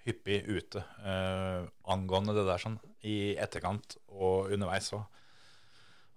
[0.05, 5.05] hyppig ute eh, angående det der sånn, i etterkant og underveis òg.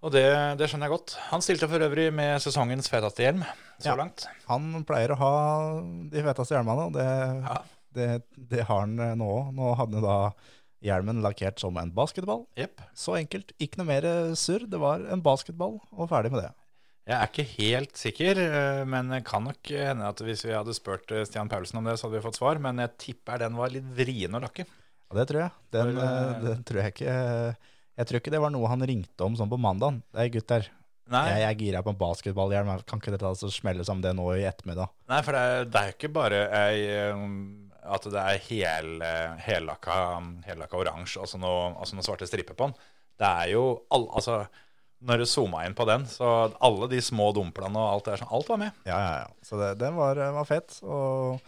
[0.06, 0.24] Og det,
[0.60, 1.14] det skjønner jeg godt.
[1.32, 3.40] Han stilte for øvrig med sesongens feteste hjelm
[3.82, 3.96] så Ja.
[3.98, 4.26] langt.
[4.46, 5.32] Han pleier å ha
[6.12, 7.08] de feteste hjelmene, og det,
[7.42, 7.56] Ja.
[7.94, 8.08] det,
[8.54, 9.50] det har han eh, nå òg.
[9.58, 10.18] Nå hadde han da
[10.86, 12.44] hjelmen lakkert som en basketball.
[12.56, 12.80] Yep.
[12.94, 13.50] Så enkelt.
[13.58, 14.06] Ikke noe mer
[14.38, 14.68] surr.
[14.70, 16.52] Det var en basketball, og ferdig med det.
[17.08, 20.74] Jeg er ikke helt sikker, eh, men det kan nok hende at hvis vi hadde
[20.76, 22.60] spurt eh, Stian Paulsen om det, så hadde vi fått svar.
[22.62, 24.66] Men jeg tipper den var litt vrien å lakke.
[25.08, 25.50] Ja, det tror jeg.
[25.74, 27.56] Den, eh, eh, den tror jeg ikke
[27.98, 30.02] Jeg tror ikke det var noe han ringte om sånn på mandagen.
[30.14, 30.68] Nei, gutter,
[31.08, 32.70] Nei, jeg jeg girer på en basketballhjelm.
[32.88, 34.92] Kan ikke dette og smelle sammen det nå i ettermiddag?
[35.08, 36.78] nei for det er, det er ikke bare ei,
[37.16, 37.34] um,
[37.88, 38.94] at det er hel,
[39.46, 39.98] hellakka,
[40.46, 42.76] hellakka oransje og noen noe, altså noe svarte striper på den.
[43.18, 44.42] Det er jo all, altså,
[45.08, 48.30] Når du zooma inn på den, så alle de små dumplene og alt det der,
[48.34, 48.78] alt var med.
[48.86, 49.28] Ja, ja, ja.
[49.46, 50.80] Så det, den var, var fett.
[50.82, 51.38] Og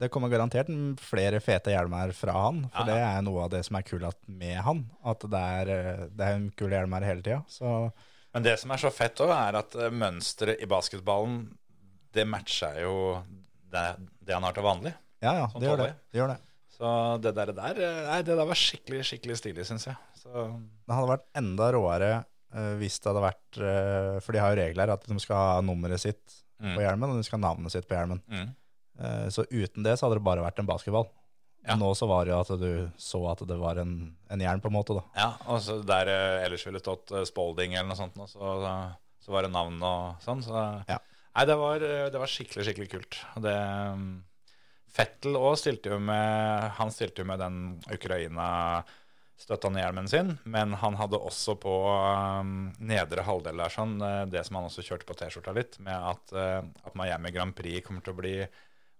[0.00, 0.70] det kommer garantert
[1.02, 2.64] flere fete hjelmer fra han.
[2.72, 4.82] For Ja, det er noe av det som er kult med han.
[5.06, 7.92] At det er, eh, det er en kul hjelm her hele tida.
[8.34, 11.44] Men det som er så fett òg, er at eh, mønsteret i basketballen,
[12.14, 13.22] det matcher jo
[13.70, 13.86] det,
[14.22, 14.94] det han har til vanlig.
[15.22, 15.88] ja, ja, det gjør det.
[16.10, 16.38] det, gjør det.
[16.74, 16.90] Så
[17.22, 19.98] det der, der eh, Nei, det der var skikkelig, skikkelig stilig, syns jeg.
[20.18, 24.54] Så Det hadde vært enda råere uh, hvis det hadde vært uh, For de har
[24.54, 26.76] jo regler at de skal ha nummeret sitt Mm.
[26.78, 28.20] på hjelmen, og de skal ha navnet sitt på hjelmen.
[28.30, 28.52] mm.
[29.00, 31.08] Eh, så uten det så hadde det bare vært en basketball.
[31.64, 31.78] Ja.
[31.80, 33.94] Nå så var det jo at du så at det var en,
[34.28, 34.98] en hjelm, på en måte.
[34.98, 35.04] da.
[35.16, 38.58] Ja, og så der eh, ellers ville stått eh, Spalding eller noe sånt, så,
[39.24, 40.44] så var det navn og sånn.
[40.44, 40.54] Så
[40.90, 41.00] Ja.
[41.34, 43.16] Nei, det var, det var skikkelig, skikkelig kult.
[43.42, 43.54] Det,
[43.98, 44.10] mm,
[44.94, 47.56] Fettel òg stilte jo med Han stilte jo med den
[47.90, 53.96] Ukraina-støttende hjelmen sin, men han hadde også på um, nedre halvdel der sånn,
[54.30, 58.06] det som han også kjørte på T-skjorta litt, med at, at Miami Grand Prix kommer
[58.06, 58.36] til å bli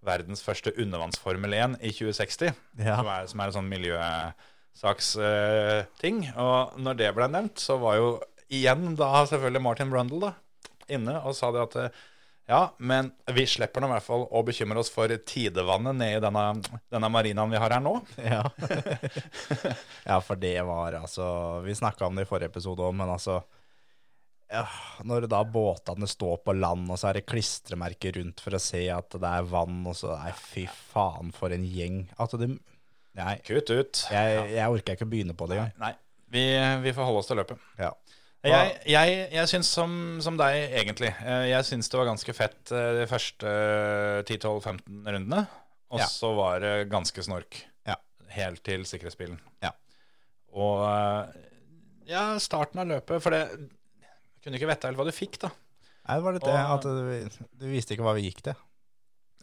[0.06, 2.52] verdens første undervannsformel 1 i 2060
[2.84, 2.96] Ja.
[3.00, 6.16] som, er, som er en sånn miljøsaksting.
[6.36, 8.08] og når det ble nevnt, så var jo
[8.52, 10.32] igjen da selvfølgelig Martin Brundle da,
[10.92, 11.88] inne og sa det at eh,
[12.44, 16.20] ja, men vi slipper nå i hvert fall å bekymre oss for tidevannet nede i
[16.20, 16.42] denne,
[16.92, 17.94] denne marinaen vi har her nå.
[18.20, 18.42] Ja.
[20.10, 21.24] ja, for det var altså
[21.64, 23.38] Vi snakka om det i forrige episode òg, men altså
[24.54, 24.62] ja,
[25.04, 28.84] Når da båtene står på land, og så er det klistremerker rundt for å se
[28.94, 32.04] at det er vann, og så Nei, fy faen, for en gjeng.
[32.22, 32.52] Altså, det
[33.14, 34.00] Nei, Kutt ut.
[34.10, 35.74] jeg, jeg orker ikke å begynne på det engang.
[35.78, 35.92] Nei,
[36.34, 36.46] vi,
[36.82, 37.60] vi får holde oss til løpet.
[37.78, 37.92] Ja.
[38.44, 41.08] Jeg, jeg, jeg syns som, som deg, egentlig.
[41.24, 43.52] Eh, Jeg syns det var ganske fett eh, de første
[44.26, 45.44] 10-12-15 rundene.
[45.94, 46.08] Og Ja.
[46.10, 47.94] så var det ganske snork Ja.
[48.34, 49.38] helt til sikkerhetsbilen.
[49.62, 49.70] Ja.
[50.52, 51.38] Og eh,
[52.10, 53.44] ja, starten av løpet For det
[54.44, 55.50] kunne ikke vite helt hva du fikk, da.
[56.04, 58.58] Nei, det var litt det at du, du visste ikke hva vi gikk til.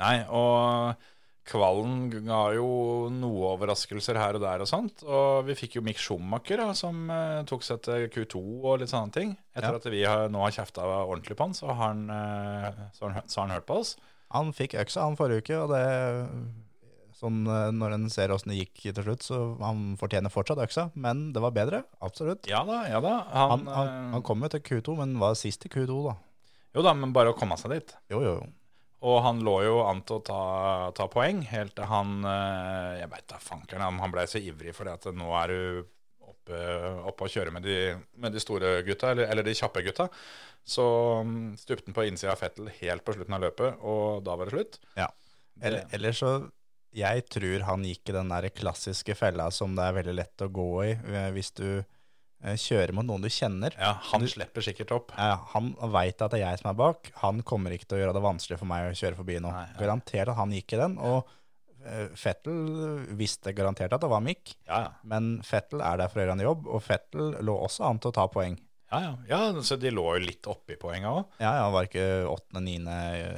[0.01, 0.93] Nei, og
[1.49, 2.67] Kvallen ga jo
[3.09, 5.01] noe overraskelser her og der og sånt.
[5.09, 8.93] Og vi fikk jo Mick Schumacher, da, som uh, tok seg til Q2 og litt
[8.93, 9.33] sånne ting.
[9.57, 9.79] Etter Ja.
[9.81, 13.17] at vi har, nå har kjefta ordentlig på han, så har han, uh, så har
[13.17, 13.95] han, så har han hørt på oss.
[14.37, 15.81] Han fikk øksa han forrige uke, og det
[17.21, 20.87] Sånn eh, når en ser åssen det gikk til slutt, så han fortjener fortsatt øksa.
[20.97, 22.49] Men det var bedre, absolutt.
[22.49, 23.13] Ja da, ja da.
[23.29, 26.15] Han, Han, han, eh, han kom jo til Q2, men var sist til Q2, da.
[26.73, 27.93] Jo da, men bare å komme seg dit.
[28.09, 28.49] Jo, jo, jo.
[29.11, 30.41] Og han lå jo an til å ta,
[30.97, 34.75] ta poeng, helt til han eh, Jeg veit da fankeren, han, han blei så ivrig
[34.77, 35.61] fordi at nå er du
[36.29, 36.59] oppe,
[37.09, 37.77] oppe og kjører med de,
[38.21, 40.05] med de store gutta, eller, eller de kjappe gutta.
[40.61, 40.85] Så
[41.25, 44.49] mm, stupte han på innsida av Fettel helt på slutten av løpet, og da var
[44.49, 44.81] det slutt.
[44.97, 45.09] Ja.
[45.61, 46.35] Eller, eller så
[46.97, 50.49] Jeg tror han gikk i den der klassiske fella som det er veldig lett å
[50.51, 53.75] gå i eh, hvis du eh, kjører mot noen du kjenner.
[53.79, 55.13] Ja, han slipper sikkert opp.
[55.15, 57.11] Ja, Han veit at det er jeg som er bak.
[57.23, 59.53] Han kommer ikke til å gjøre det vanskelig for meg å kjøre forbi nå.
[59.55, 59.77] Nei, ja.
[59.85, 60.97] Garantert at han gikk i den.
[60.99, 61.31] Og
[61.85, 62.59] eh, Fettel
[63.19, 64.91] visste garantert at det var Mick, Ja, ja.
[65.07, 68.11] men Fettel er der for å gjøre en jobb, og Fettel lå også an til
[68.11, 68.59] å ta poeng.
[68.91, 69.11] Ja, ja.
[69.29, 71.37] ja så de lå jo litt oppi poenga òg.
[71.39, 72.95] Ja, ja, var ikke åttende, niende,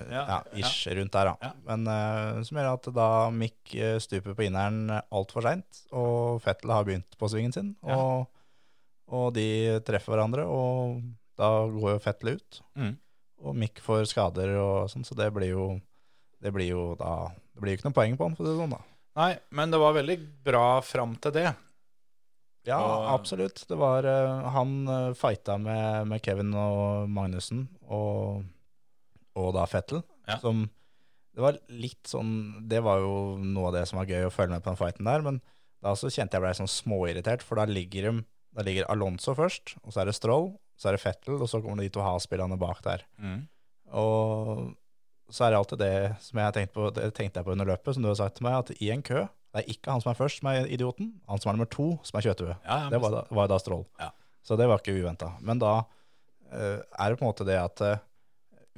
[0.10, 1.49] ja, Ja, ish rundt der, da.
[1.49, 1.51] Ja.
[1.70, 6.74] Men uh, som gjør at da Mick eh, stuper på inneren altfor seint, og Fettel
[6.74, 7.99] har begynt på svingen sin, Ja.
[7.99, 8.28] og,
[9.14, 9.47] og de
[9.86, 11.04] treffer hverandre, og
[11.38, 12.62] da går jo Fettel ut.
[12.80, 12.93] Mm.
[13.43, 15.68] Og Mick får skader og sånn, så det blir jo
[16.43, 18.56] det blir jo da Det blir jo ikke noe poeng på han, for å si
[18.56, 18.82] det sånn, da.
[19.22, 21.51] Nei, men det var veldig bra fram til det.
[22.66, 23.66] Ja, Og- absolutt.
[23.68, 28.45] Det var eh, Han uh, fighta med, med Kevin og Magnussen og,
[29.36, 30.38] og da Fettel, Ja.
[30.39, 30.70] som
[31.36, 34.53] Det var litt sånn Det var jo noe av det som var gøy å følge
[34.53, 35.41] med på den fighten der, men
[35.84, 38.24] da så kjente jeg blei sånn småirritert, for da ligger, de,
[38.55, 41.59] da ligger Alonso først, og så er det Stroll, så er det Fettel, og så
[41.59, 43.03] kommer de to ha-spillerne bak der.
[43.20, 43.41] Mm.
[43.91, 44.72] Og
[45.34, 47.97] så er det alltid det som jeg tenkte på, det tenkte jeg på under løpet,
[47.97, 50.10] som du har sagt til meg, at i en kø, det er ikke han som
[50.12, 52.56] er først som er idioten, han som er nummer to som er kjøttue.
[52.66, 53.84] Ja, ja, det var da, var da Strål.
[54.01, 54.10] Ja.
[54.43, 55.30] Så det var ikke uventa.
[55.45, 55.76] Men da
[56.51, 58.01] eh, er det på en måte det at eh,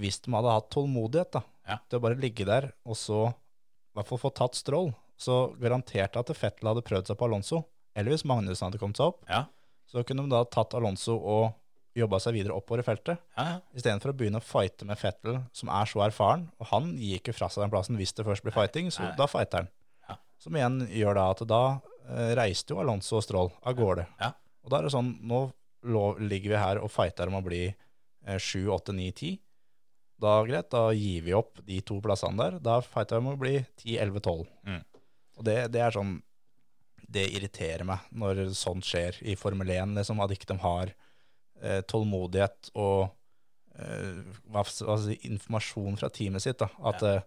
[0.01, 1.41] hvis de hadde hatt tålmodighet da,
[1.89, 6.19] til å bare ligge der, og så i hvert fall få tatt Strål, så garanterte
[6.19, 7.61] at Fettel hadde prøvd seg på Alonso,
[7.95, 9.45] eller hvis Magnussen hadde kommet seg opp, Ja.
[9.87, 11.53] så kunne de da tatt Alonso og
[11.95, 13.21] jobba seg videre oppover i feltet.
[13.39, 13.59] Ja, ja.
[13.79, 16.49] Istedenfor å begynne å fighte med Fettel, som er så erfaren.
[16.59, 19.13] Og han gir ikke fra seg den plassen hvis det først blir fighting, så Nei.
[19.15, 19.69] da fighter han.
[20.45, 20.49] Ja.
[20.49, 21.63] Som igjen gjør da at da
[22.05, 24.05] eh, reiste jo Alonso og Stroll av gårde.
[24.21, 24.35] Ja.
[24.65, 25.47] Og da er det sånn, nå
[26.21, 27.67] ligger vi her og fighter om å bli
[28.37, 29.41] sju, 7, 8, 9, 10.
[30.21, 32.59] Da greit, da gir vi opp de to plassene der.
[32.63, 34.45] Da fighter vi om å bli 10, 11, 12.
[34.69, 34.79] Mm.
[35.35, 36.15] Og det, det er sånn
[37.15, 40.93] Det irriterer meg når sånt skjer i Formel 1, liksom, at ikke de har
[41.61, 43.11] eh, tålmodighet og
[43.77, 46.57] eh, hva, si, informasjon fra teamet sitt.
[46.63, 46.69] Da.
[46.89, 47.21] At eh,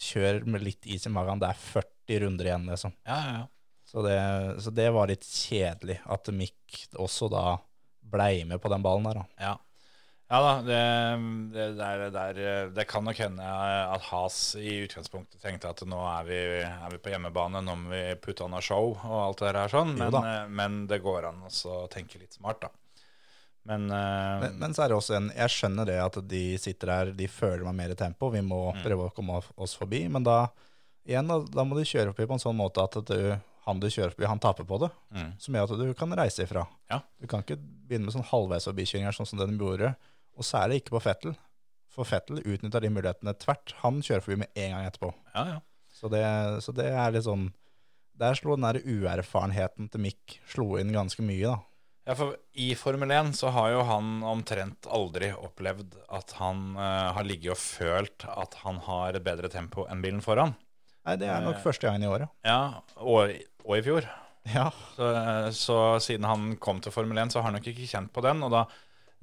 [0.00, 2.92] kjør med litt is i magen, det er 40 runder igjen, liksom.
[3.06, 3.46] ja, ja, ja.
[3.92, 4.16] Så det,
[4.64, 7.58] så det var litt kjedelig at Mick også da
[8.00, 9.14] blei med på den ballen der.
[9.20, 9.24] Da.
[9.38, 9.52] Ja.
[10.32, 10.78] Ja da, det,
[11.52, 12.38] det, der, der,
[12.72, 17.00] det kan nok hende at Has i utgangspunktet tenkte at nå er vi, er vi
[17.04, 19.92] på hjemmebane, nå må vi putte on a show og alt det der her sånn.
[20.00, 20.16] Men,
[20.56, 22.72] men det går an å tenke litt smart, da.
[23.68, 26.90] Men, eh, Men, men så er det også en Jeg skjønner det at de sitter
[26.90, 28.80] der, de føler meg mer i tempo, vi må Mm.
[28.82, 30.08] prøve å komme oss forbi.
[30.08, 30.46] Men da
[31.08, 33.18] igjen, da, da må du kjøre forbi på en sånn måte at du,
[33.66, 34.90] han du kjører forbi, han taper på det.
[35.14, 35.32] Mm.
[35.42, 36.66] Som gjør at du kan reise ifra.
[36.92, 37.02] Ja.
[37.22, 39.94] Du kan ikke begynne med sånn halvveis forbikjøringer sånn som den gjorde.
[40.38, 41.36] Og særlig ikke på Fettel.
[41.92, 43.74] For Fettel utnytta de mulighetene tvert.
[43.82, 45.12] Han kjører forbi med en gang etterpå.
[45.34, 45.60] ja, ja.
[45.92, 46.22] Så det,
[46.64, 47.50] så det er litt sånn
[48.18, 51.58] Der slo den der uerfarenheten til Mick slo inn ganske mye, da.
[52.08, 57.12] Ja, for I Formel 1 så har jo han omtrent aldri opplevd at han uh,
[57.14, 60.56] har ligget og følt at han har et bedre tempo enn bilen foran.
[61.06, 61.62] Nei, det er nok Eh.
[61.64, 62.28] første gangen i året.
[62.46, 63.32] Ja, og,
[63.66, 64.06] og i fjor.
[64.54, 64.68] Ja.
[64.96, 65.08] Så,
[65.54, 68.42] så siden han kom til Formel 1, så har han nok ikke kjent på den.
[68.42, 68.64] Og da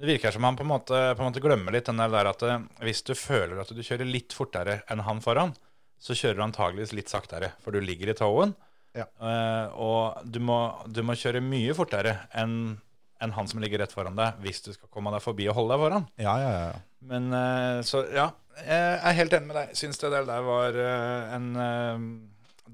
[0.00, 2.42] det virker som han på en måte, på en måte glemmer litt den der at
[2.48, 5.52] eh, hvis du føler at du kjører litt fortere enn han foran,
[6.00, 8.54] så kjører du antageligvis litt saktere, for du ligger i towen.
[8.96, 9.04] Ja.
[9.20, 10.56] Eh, og du må,
[10.88, 12.78] du må kjøre mye fortere enn
[13.20, 15.74] enn han som ligger rett foran deg, hvis du skal komme deg forbi og holde
[15.76, 16.04] deg foran.
[16.16, 16.78] Ja, ja, ja.
[17.04, 17.26] Men
[17.84, 19.72] så ja, jeg er helt enig med deg.
[19.78, 22.04] Syns det der var eh, en eh,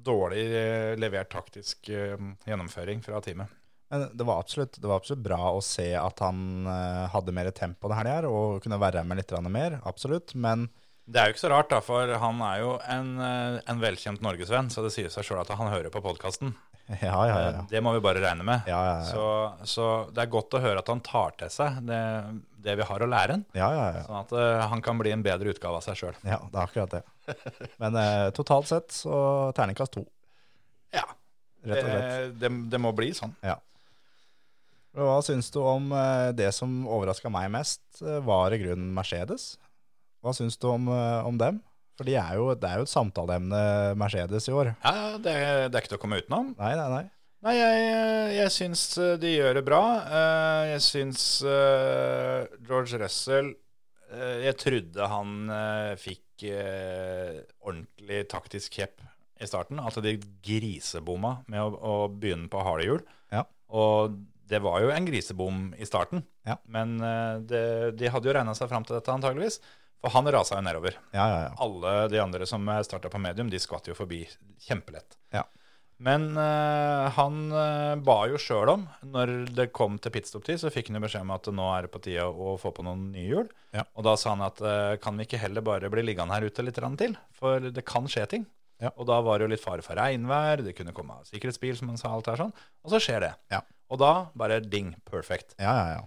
[0.07, 2.17] dårlig eh, levert taktisk eh,
[2.49, 3.53] gjennomføring fra teamet.
[3.91, 7.53] Men det var, absolutt, det var absolutt bra å se at han eh, hadde mer
[7.55, 9.79] tempo det her, og kunne være med litt mer.
[9.87, 10.35] Absolutt.
[10.35, 10.67] Men
[11.07, 14.25] Det er jo ikke så rart, da, for han er jo en, eh, en velkjent
[14.27, 16.57] norgesvenn, så det sier seg sjøl at han hører på podkasten.
[17.03, 17.63] ja, ja, ja.
[17.71, 18.67] Det må vi bare regne med.
[18.71, 19.07] Ja, ja, ja.
[19.07, 22.03] Så, så det er godt å høre at han tar til seg det,
[22.67, 24.03] det vi har å lære han, ja, ja, ja.
[24.09, 26.19] sånn at uh, han kan bli en bedre utgave av seg sjøl.
[26.27, 27.05] ja det er akkurat det.
[27.83, 29.21] Men uh, totalt sett så
[29.57, 30.05] terningkast to,
[30.95, 31.07] Ja,
[31.67, 32.11] rett og slett.
[32.11, 33.35] det, det, det må bli sånn.
[33.47, 33.57] Ja.
[34.97, 39.57] Hva syns du om eh, det som overraska meg mest, eh, var i grunnen Mercedes?
[40.25, 41.59] Hva syns du om, eh, om dem?
[41.97, 43.61] For de er jo, det er jo et samtaleemne
[44.01, 44.73] Mercedes i år.
[44.85, 45.35] Ja, det,
[45.69, 46.55] det er ikke til å komme utenom.
[46.57, 47.05] Nei, nei, nei.
[47.47, 47.83] Nei, jeg,
[48.41, 49.81] jeg syns eh, de gjør det bra.
[50.03, 53.53] Eh, Jeg syns eh, George Russell
[54.43, 55.31] Jeg trodde han
[55.99, 56.45] fikk
[57.67, 59.01] ordentlig taktisk kjepp
[59.43, 59.81] i starten.
[59.83, 60.13] At de
[60.47, 63.01] grisebomma med å, å begynne på harde hjul.
[63.35, 63.43] Ja.
[63.75, 64.15] Og
[64.47, 66.55] det var jo en grisebom i starten, Ja.
[66.71, 66.95] men
[67.51, 67.65] det,
[67.99, 69.59] de hadde jo regna seg fram til dette antageligvis.
[69.99, 70.95] For han rasa jo nedover.
[71.11, 71.53] Ja, ja, ja.
[71.67, 74.23] Alle de andre som starta på medium, de skvatt jo forbi
[74.69, 75.19] kjempelett.
[75.35, 75.43] Ja.
[75.97, 80.91] Men uh, han uh, ba jo sjøl om, når det kom til pitstop-tid, så fikk
[80.91, 83.25] han jo beskjed om at nå er det på tide å få på noen nye
[83.31, 83.49] hjul.
[83.73, 83.87] Ja.
[83.97, 86.67] Og da sa han at uh, kan vi ikke heller bare bli liggende her ute
[86.67, 87.17] litt til?
[87.37, 88.45] For det kan skje ting.
[88.83, 88.91] Ja.
[89.01, 92.01] Og da var det jo litt fare for regnvær, det kunne komme sikkerhetsbil, som han
[92.01, 92.53] sa, alt her sånn.
[92.85, 93.33] Og så skjer det.
[93.55, 93.63] Ja.
[93.89, 95.57] Og da bare ding, perfect.
[95.57, 96.05] ja, ja, ja.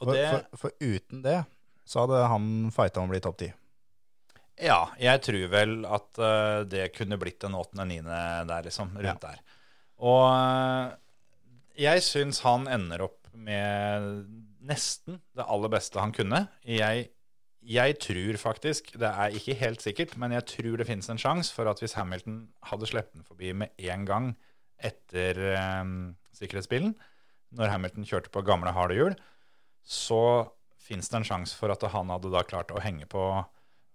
[0.00, 1.40] Og For, det for, for uten det
[1.84, 3.50] så hadde han fighta om å bli topp ti.
[4.60, 8.18] Ja, jeg tror vel at uh, det kunne blitt en åttende-niende
[8.50, 8.92] der, liksom.
[8.96, 9.30] Rundt Ja.
[9.30, 9.40] der.
[10.00, 10.92] Og uh,
[11.80, 14.26] jeg syns han ender opp med
[14.68, 16.42] nesten det aller beste han kunne.
[16.68, 17.08] Jeg,
[17.64, 21.54] jeg tror faktisk, det er ikke helt sikkert, men jeg tror det finnes en sjanse
[21.54, 24.30] for at hvis Hamilton hadde sluppet den forbi med en gang
[24.80, 25.40] etter
[25.80, 26.94] um, sikkerhetsbilen,
[27.56, 29.16] når Hamilton kjørte på gamle harde hjul,
[29.84, 30.20] så
[30.80, 33.24] fins det en sjanse for at han hadde da klart å henge på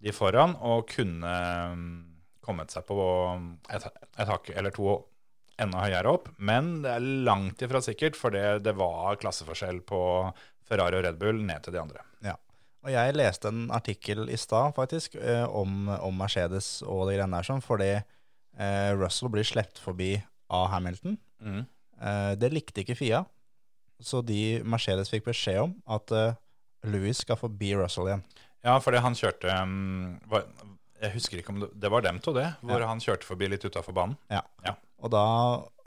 [0.03, 1.35] de foran og kunne
[1.71, 1.85] um,
[2.45, 2.97] kommet seg på
[3.73, 4.97] et, et hakk eller to
[5.61, 6.29] enda høyere opp.
[6.37, 9.99] Men det er langt ifra sikkert, for det, det var klasseforskjell på
[10.65, 12.03] Ferrari og Red Bull ned til de andre.
[12.25, 12.35] Ja.
[12.85, 17.39] Og jeg leste en artikkel i stad, faktisk, eh, om, om Mercedes og de greiene
[17.39, 20.11] der sånn, fordi eh, Russell blir sluppet forbi
[20.53, 21.17] av Hamilton.
[21.41, 21.63] Mm.
[22.01, 23.23] Eh, det likte ikke Fia,
[24.03, 26.37] så de Mercedes fikk beskjed om at eh,
[26.91, 28.25] Louis skal forbi Russell igjen.
[28.65, 30.47] Ja, fordi han kjørte um, var,
[31.03, 32.47] Jeg husker ikke om det, det var dem to, det.
[32.65, 32.87] Hvor Ja.
[32.89, 34.15] han kjørte forbi litt utafor banen.
[34.31, 34.41] Ja.
[34.65, 34.73] Ja.
[35.05, 35.21] Og da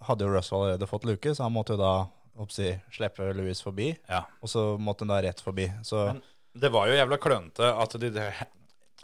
[0.07, 1.93] hadde jo Russell allerede fått luke, så han måtte jo da
[2.39, 4.20] oppsi, slippe Louis forbi, Ja.
[4.41, 5.66] og så måtte han da rett forbi.
[5.83, 6.22] Så Men
[6.55, 8.12] det var jo jævla klønete at de,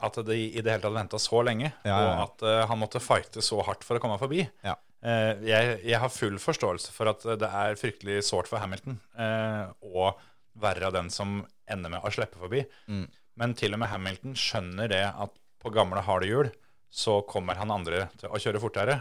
[0.05, 3.43] at de i det hele tatt venta så lenge, og at uh, han måtte fighte
[3.43, 4.45] så hardt for å komme forbi.
[4.63, 4.77] Ja.
[5.05, 9.67] Uh, jeg, jeg har full forståelse for at det er fryktelig sårt for Hamilton eh,
[9.85, 10.15] å
[10.57, 12.63] være den som ender med å slippe forbi.
[12.89, 13.09] Mm.
[13.41, 16.51] Men til og med Hamilton skjønner det at på gamle harde hjul
[16.95, 19.01] så kommer han andre til å kjøre fortere.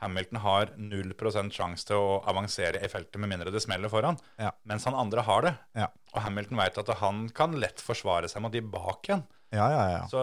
[0.00, 4.52] Hamilton har 0% sjanse til å avansere i feltet med mindre det smeller foran, Ja.
[4.64, 5.52] mens han andre har det.
[5.74, 9.24] ja, Og Hamilton vet at han kan lett forsvare seg mot de bak igjen.
[9.52, 9.84] ja, ja.
[9.98, 10.06] ja.
[10.08, 10.22] Så,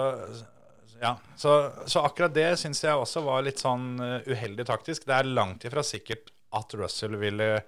[1.02, 5.06] ja, så, så akkurat det syns jeg også var litt sånn eh, uheldig taktisk.
[5.06, 7.60] Det er langt ifra sikkert at Russell ville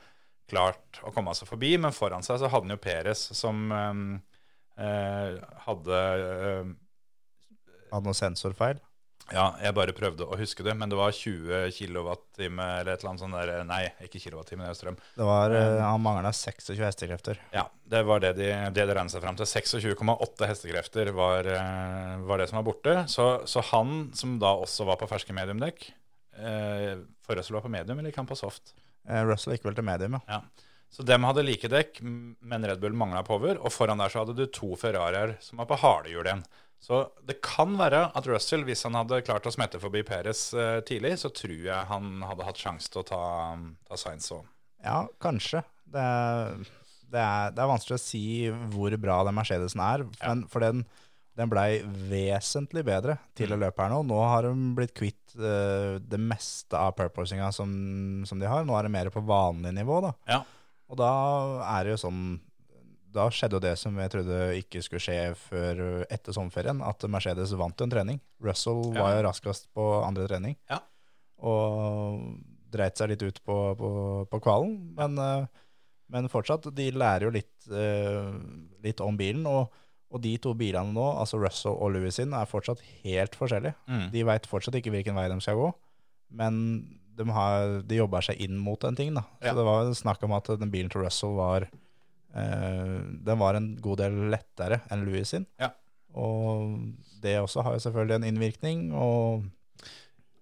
[0.47, 4.36] klart å komme seg forbi, men foran seg så hadde han jo Perez som eh,
[4.77, 6.75] hadde eh,
[7.87, 8.81] Hadde noen sensorfeil.
[9.27, 13.09] Ja, jeg bare prøvde å huske det, men det var 20 kWt eller et eller
[13.09, 14.99] annet sånt der Nei, ikke kWt, det er strøm.
[15.17, 17.41] Det var, eh, han mangla 26 hestekrefter.
[17.51, 19.49] Ja, det var det de, det de regnet seg fram til.
[19.49, 22.95] 26,8 hestekrefter var, eh, var det som var borte.
[23.11, 25.89] Så, så han, som da også var på ferske mediumdekk
[26.39, 28.77] eh, For Russell var på medium, eller gikk han på soft?
[29.09, 30.39] Eh, Russell gikk vel til medium, ja.
[30.39, 30.66] Ja.
[30.93, 33.59] Så dem hadde like dekk, men Red Bull mangla power.
[33.59, 36.45] Og foran der så hadde du to Ferrarier som var på halehjul igjen.
[36.79, 40.79] Så det kan være at Russell, hvis han hadde klart å smette forbi Perez eh,
[40.85, 43.21] tidlig, så tror jeg han hadde hatt sjanse til å ta,
[43.89, 44.43] ta Sainz òg.
[44.85, 45.63] Ja, kanskje.
[45.89, 46.53] Det er,
[47.09, 48.23] det, er, det er vanskelig å si
[48.75, 50.83] hvor bra den Mercedesen er, men, for den,
[51.37, 51.81] den blei
[52.11, 53.55] vesentlig bedre til Mm.
[53.57, 54.03] å løpe her nå.
[54.07, 57.73] Nå har de blitt kvitt uh, det meste av purposinga som,
[58.29, 58.63] som de har.
[58.69, 60.13] Nå er det mer på vanlig nivå, da.
[60.29, 60.39] Ja.
[60.87, 61.09] Og da
[61.77, 62.21] er det jo sånn
[63.17, 65.79] Da skjedde jo det som jeg trodde ikke skulle skje før
[66.11, 68.19] etter sommerferien, at Mercedes vant en trening.
[68.43, 70.81] Russell var jo raskest på andre trening Ja.
[71.41, 72.19] og
[72.69, 73.89] dreit seg litt ut på, på,
[74.29, 74.75] på kvalen.
[74.99, 75.47] Men, eh,
[76.13, 78.27] men fortsatt, de lærer jo litt, eh,
[78.83, 79.47] litt om bilen.
[79.49, 79.71] Og,
[80.11, 83.73] og de to bilene nå, altså Russell og Lewis sin, er fortsatt helt forskjellige.
[83.87, 84.05] Mm.
[84.13, 85.71] De veit fortsatt ikke hvilken vei de skal gå,
[86.37, 86.61] men
[87.17, 89.13] de, har, de jobber seg inn mot en ting.
[89.17, 89.23] da.
[89.41, 89.53] Så Ja.
[89.57, 91.67] det var snakk om at den bilen til Russell var
[92.35, 95.45] eh, Den var en god del lettere enn Louis sin.
[95.59, 95.71] Ja.
[96.17, 96.77] Og
[97.21, 98.91] det også har jo selvfølgelig en innvirkning.
[98.93, 99.43] Og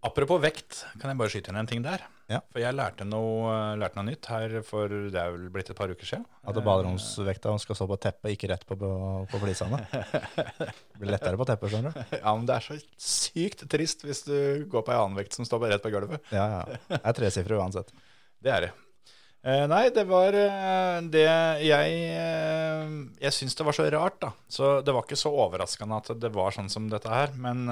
[0.06, 2.04] Apropos vekt, kan jeg bare skyte inn en ting der?
[2.30, 2.40] Ja.
[2.54, 5.90] For jeg lærte noe, lærte noe nytt her for det er vel blitt et par
[5.90, 6.26] uker siden.
[6.46, 9.82] at baderomsvekta skal stå på teppet, ikke rett på, på, flisene.
[9.90, 12.02] Det blir lettere på teppet, skjønner du.
[12.22, 14.38] Ja, men det er så sykt trist hvis du
[14.70, 16.22] går på ei annen vekt som står rett på gulvet.
[16.34, 16.82] Ja, ja.
[16.90, 17.94] Det er tresifre uansett.
[18.46, 18.74] Det er det.
[19.46, 21.26] Eh, nei, det var eh, det
[21.62, 24.32] jeg eh, Jeg syns det var så rart, da.
[24.50, 27.36] Så det var ikke så overraskende at det var sånn som dette her.
[27.38, 27.68] Men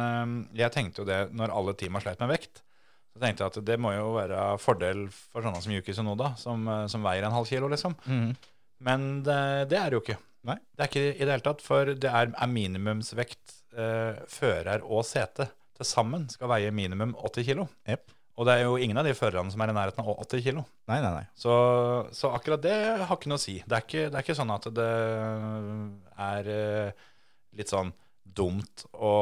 [0.54, 2.62] jeg tenkte jo det når alle teama sleit med vekt.
[3.14, 6.66] Så tenkte jeg at det må jo være fordel for sånne som Yuki Sonoda, som,
[6.90, 7.94] som veier en halv kilo, liksom.
[8.84, 10.20] Men det, det er det jo ikke.
[10.50, 10.58] Nei.
[10.76, 15.06] Det er ikke i det hele tatt, for det er, er minimumsvekt eh, fører og
[15.08, 15.48] sete
[15.78, 17.68] til sammen skal veie minimum 80 kilo.
[17.90, 18.12] Jepp.
[18.34, 20.64] Og det er jo ingen av de førerne som er i nærheten av 80 kilo.
[20.90, 21.26] Nei, nei, nei.
[21.38, 21.54] Så,
[22.18, 22.74] så akkurat det
[23.04, 23.60] har ikke noe å si.
[23.62, 24.88] Det er ikke, det er ikke sånn at det
[26.28, 27.08] er eh,
[27.60, 29.14] litt sånn dumt å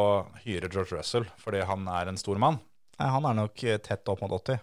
[0.45, 2.61] hyre George Russell fordi han er en stor mann.
[3.01, 3.09] nei.
[3.11, 4.61] Han er nok eh, tett opp mot 80.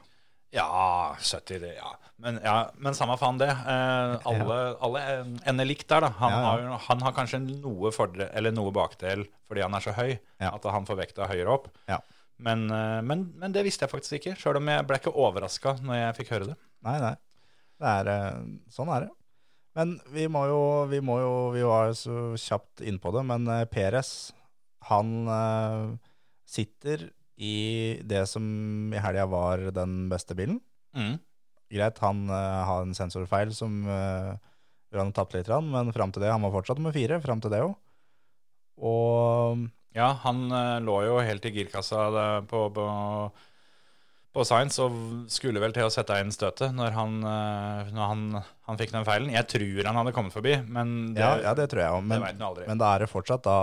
[0.56, 1.90] Ja, 70, det, ja.
[2.24, 3.50] Men, ja, men samme faen det.
[3.52, 5.02] Eh, alle, alle
[5.44, 6.14] ender likt der, da.
[6.22, 6.70] Han, Ja, ja.
[6.72, 10.66] Har, han har kanskje noe, fordre, eller noe bakdel fordi han er så høy, at
[10.72, 11.68] han får vekta høyere opp.
[11.88, 12.00] Ja.
[12.38, 15.76] Men, eh, men, men det visste jeg faktisk ikke, sjøl om jeg ble ikke overraska
[15.82, 16.58] når jeg fikk høre det.
[16.86, 17.14] Nei, nei.
[17.78, 18.42] Det er, eh,
[18.74, 19.12] sånn er det.
[19.78, 20.60] Men vi må jo,
[20.90, 24.32] vi må jo, vi var så kjapt inn på det, men eh, Peres,
[24.88, 25.10] han
[26.48, 27.02] sitter
[27.36, 28.44] i det som
[28.94, 30.60] i helga var den beste bilen.
[30.96, 31.18] Mm.
[31.74, 36.46] Greit, han har en sensorfeil som gjør han tapt litt, men fram til det, han
[36.46, 37.74] var fortsatt nummer fire, fram til det òg.
[38.88, 39.66] Og
[39.98, 42.06] Ja, han eh, lå jo helt i girkassa
[42.46, 42.86] på, på,
[44.36, 44.94] på Science og
[45.32, 48.24] skulle vel til å sette inn støtet når han, eh, når han,
[48.68, 49.34] han fikk den feilen.
[49.34, 52.06] Jeg tror han hadde kommet forbi, men det, ja, ja, det tror jeg òg.
[52.14, 52.26] Men,
[52.62, 53.58] men da er det fortsatt da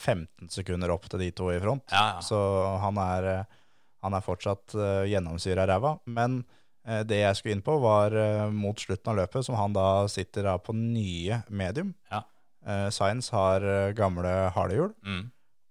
[0.00, 1.84] 15 sekunder opp til de to i front.
[1.92, 2.22] ja, ja.
[2.24, 2.38] Så
[2.84, 3.58] han er, eh,
[4.00, 5.90] han er fortsatt uh, gjennomsyra ræva.
[6.08, 6.38] Men
[6.88, 10.06] uh, det jeg skulle inn på, var uh, mot slutten av løpet, som han da
[10.08, 11.92] sitter da på nye medium.
[12.08, 12.22] Ja.
[12.64, 13.66] Uh, Science har
[13.98, 15.26] gamle halehjul, Mm.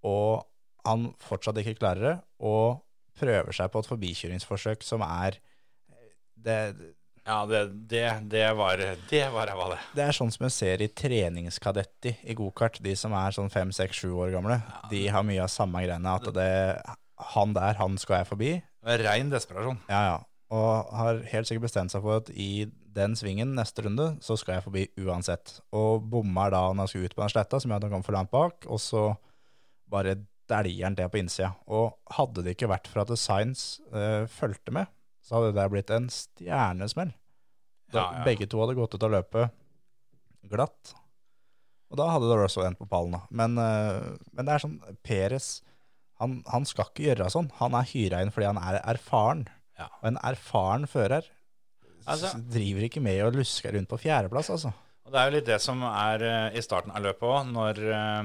[0.05, 0.45] Og
[0.87, 2.79] han fortsatt ikke klarer det, og
[3.19, 5.39] prøver seg på et forbikjøringsforsøk som er
[6.39, 6.59] det,
[7.27, 7.59] Ja, det,
[7.91, 8.79] det, det var
[9.09, 9.79] Det var ræva, det.
[9.97, 13.73] det er sånn som jeg ser i treningskadetti i gokart, de som er sånn fem,
[13.75, 14.61] seks, sju år gamle.
[14.89, 16.49] De har mye av samme greiene, at det,
[17.35, 18.51] han der, han skal jeg forbi.
[19.03, 19.81] Rein desperasjon.
[19.91, 20.17] Ja, ja.
[20.55, 24.55] Og har helt sikkert bestemt seg for at i den svingen neste runde, så skal
[24.57, 25.59] jeg forbi uansett.
[25.75, 28.07] Og bommer da når han skal ut på den sletta, som gjør at han kommer
[28.07, 29.03] for langt bak, og så
[29.91, 30.15] bare
[30.49, 31.51] dæljer han det på innsida.
[31.69, 34.89] Og hadde det ikke vært for at Science uh, fulgte med,
[35.25, 37.13] så hadde det der blitt en stjernesmell.
[37.93, 38.25] Da Ja, ja.
[38.27, 39.55] Begge to hadde gått ut av løpet
[40.49, 40.93] glatt.
[41.89, 43.17] Og da hadde det Russell endt på pallen.
[43.29, 45.59] Men, uh, men det er sånn Peres
[46.19, 47.47] han, han skal ikke gjøre sånn.
[47.61, 49.45] Han er hyra inn fordi han er erfaren.
[49.79, 49.87] Ja.
[50.01, 51.29] Og en erfaren fører
[52.09, 54.73] Altså- driver ikke med å luske rundt på fjerdeplass, altså.
[55.05, 57.79] Og det er jo litt det som er uh, i starten av løpet òg, når,
[57.93, 58.23] eh,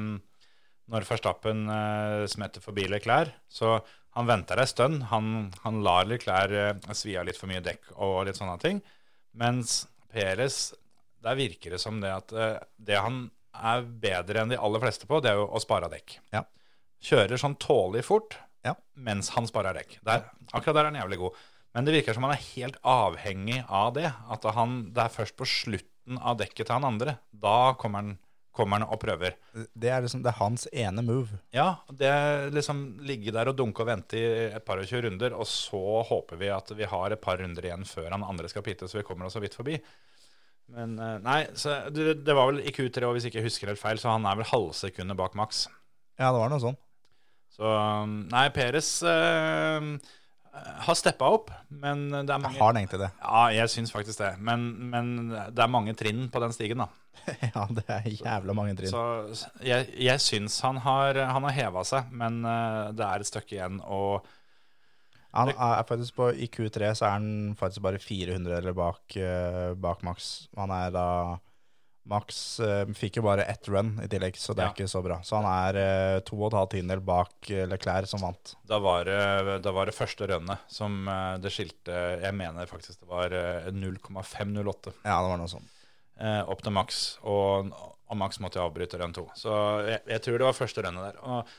[0.92, 3.32] når Verstappen eh, smetter forbi Leclerc.
[3.48, 3.78] Så
[4.14, 5.06] han venter ei stund.
[5.10, 8.82] Han, han lar Leclerc eh, svi av litt for mye dekk og litt sånne ting.
[9.40, 10.72] Mens Perez,
[11.24, 13.24] der virker det som det at eh, det han
[13.54, 16.18] er bedre enn de aller fleste på, det er jo å spare dekk.
[16.34, 16.44] Ja.
[17.04, 18.74] Kjører sånn tålelig fort Ja.
[18.96, 19.98] mens han sparer dekk.
[20.06, 21.42] Der, akkurat der er han jævlig god.
[21.74, 24.06] Men det virker som han er helt avhengig av det.
[24.30, 27.16] At han, det er først på slutten av dekket til han andre.
[27.30, 28.12] Da kommer han,
[28.54, 29.34] kommer han og prøver.
[29.52, 31.40] Det er liksom det er hans ene move.
[31.54, 32.12] Ja, det
[32.54, 36.00] liksom ligge der og dunke og vente i et par og tjue runder, og så
[36.06, 39.00] håper vi at vi har et par runder igjen før han andre skal pite, så
[39.00, 39.80] vi kommer oss så vidt forbi.
[40.74, 43.82] Men eh, nei, så det, var vel i Q3, og hvis jeg ikke husker helt
[43.82, 45.66] feil, så han er vel halvsekundet bak maks.
[46.20, 46.78] Ja, det var noe sånn.
[47.54, 47.70] Så
[48.30, 49.90] nei, Peres eh,
[50.86, 53.10] har steppa opp, men det er mange Har han egentlig det?
[53.18, 54.34] Ja, jeg syns faktisk det.
[54.38, 56.88] Men, men det er mange trinn på den stigen, da.
[57.54, 58.90] ja, det er jævla mange trinn.
[58.92, 63.30] Så jeg, jeg syns han har, han har heva seg, men eh, det er et
[63.30, 63.80] stykke igjen.
[63.84, 64.26] Og
[65.34, 69.72] Han er faktisk på, I Q3 så er han faktisk bare 400 eller bak, eh,
[69.74, 70.46] bak Max.
[70.54, 71.06] Han er da
[72.06, 74.74] Max eh, fikk jo bare ett run i tillegg, så det er Ja.
[74.76, 75.16] ikke så bra.
[75.24, 78.52] Så han er uh, to og et halvt tiendedel bak Leclerc, som vant.
[78.68, 81.08] da var det, da var det første runnet som
[81.40, 85.73] det skilte Jeg mener faktisk det var eh, 0,508 Ja, det var noe sånt.
[86.20, 89.28] Eh, opp til maks, og, og maks måtte jeg avbryte rønn to.
[89.38, 89.52] Så
[89.88, 91.22] jeg, jeg tror det var første rønnet der.
[91.24, 91.54] Og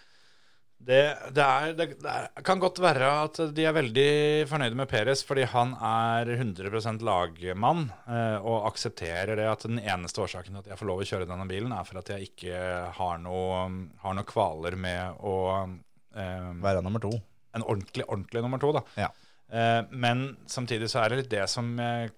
[0.85, 1.01] det,
[1.33, 4.09] det, er, det, det kan godt være at de er veldig
[4.49, 10.21] fornøyde med Peres, fordi han er 100 lagmann eh, og aksepterer det at den eneste
[10.25, 12.59] årsaken til at jeg får lov å kjøre denne bilen, er for at jeg ikke
[12.99, 13.63] har noe,
[14.03, 17.13] har noe kvaler med å eh, Være nummer to.
[17.55, 18.75] en ordentlig, ordentlig nummer to.
[18.75, 18.83] da.
[19.07, 19.09] Ja.
[19.51, 21.75] Eh, men samtidig så er det litt det som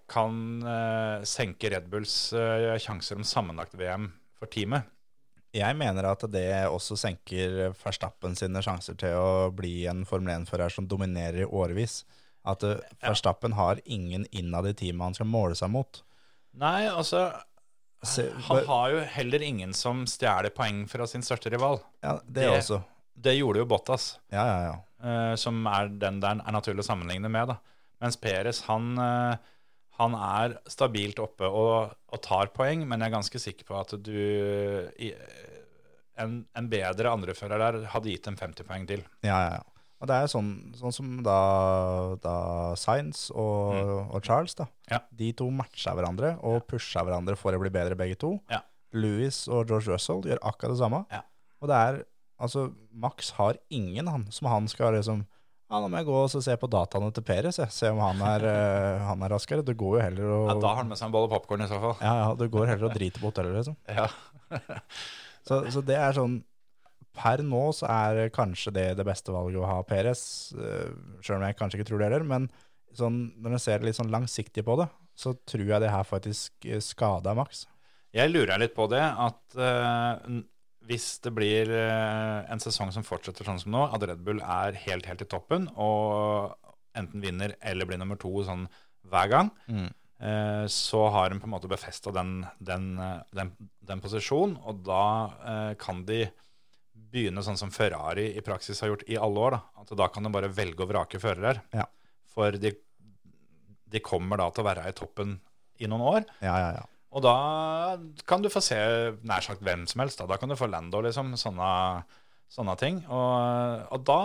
[0.10, 4.88] kan eh, senke Red Bulls eh, sjanser om sammenlagt VM for teamet.
[5.56, 10.70] Jeg mener at det også senker Verstappen sine sjanser til å bli en Formel 1-fører
[10.74, 12.02] som dominerer i årevis.
[12.48, 16.04] At Verstappen Verstappen har ingen innad i teamet han skal måle seg mot.
[16.58, 17.26] Nei, altså
[18.48, 21.80] Han har jo heller ingen som stjeler poeng fra sin største rival.
[22.04, 22.84] ja, det, det- også.
[23.18, 24.76] Det gjorde jo Bottas, Ja, ja, ja.
[25.04, 27.54] Eh, som er den der er naturlig å sammenligne med.
[27.54, 27.60] da.
[28.04, 29.56] Mens Peres, han, eh,
[29.98, 33.95] han er stabilt oppe og, og tar poeng, men jeg er ganske sikker på at
[34.06, 34.14] du
[36.18, 39.04] en, en bedre andrefører der hadde gitt dem 50 poeng til.
[39.26, 39.66] Ja, ja, ja.
[39.98, 41.38] Og det er sånn, sånn som da,
[42.22, 42.36] da
[42.78, 43.74] Science og,
[44.14, 44.68] og Charles, da.
[44.70, 44.91] Mm.
[44.93, 45.00] Ja.
[45.22, 48.36] De to matcha hverandre og pusha hverandre for å bli bedre, begge to.
[48.54, 48.62] Ja.
[48.93, 51.02] Louis og George Russell gjør akkurat det samme.
[51.14, 51.24] Ja.
[51.58, 52.00] Og det er
[52.40, 55.24] Altså, Max har ingen han som han skal liksom
[55.68, 57.58] Ja, nå må jeg gå og se på dataene til Peres.
[57.76, 59.66] Se om han er, eh, han er raskere.
[59.68, 61.68] Det går jo heller å Ja, da har han med seg en bolle popkorn i
[61.68, 61.98] så fall.
[62.00, 63.76] ja, ja, det går heller å drite på hotellet, liksom.
[63.90, 64.08] Ja.
[65.48, 66.42] Så, så det er sånn
[67.18, 70.92] Per nå så er kanskje det det beste valget å ha Peres, uh,
[71.24, 72.26] sjøl om jeg kanskje ikke tror det heller.
[72.28, 72.50] Men
[72.94, 74.86] sånn, når jeg ser litt sånn langsiktig på det,
[75.18, 77.64] så tror jeg det her faktisk skader skada Max.
[78.14, 80.44] Jeg lurer litt på det, at eh, n-
[80.88, 84.78] hvis det blir eh, en sesong som fortsetter sånn som nå, at Red Bull er
[84.88, 86.56] helt, helt i toppen, og
[86.98, 88.66] enten vinner eller blir nummer to sånn
[89.08, 89.90] hver gang, mm.
[90.72, 93.54] så har de på en måte befesta den, den, eh, den,
[93.88, 95.04] den posisjonen, og da
[95.54, 96.26] eh, kan de
[97.08, 99.58] begynne sånn som Ferrari i praksis har gjort i alle år.
[99.58, 99.84] Da.
[99.84, 101.62] At da kan de bare velge å vrake førere.
[101.76, 101.86] Ja.
[102.34, 102.74] For de,
[103.88, 105.38] de kommer da til å være i toppen
[105.80, 106.28] i noen år.
[106.44, 106.86] Ja, ja, ja.
[107.16, 107.36] Og da
[108.28, 108.78] kan du få se
[109.26, 110.20] nær sagt hvem som helst.
[110.20, 111.34] Da, da kan du få Lando, liksom.
[111.39, 111.70] Sånne,
[112.51, 113.01] sånne ting.
[113.08, 114.22] Og, og da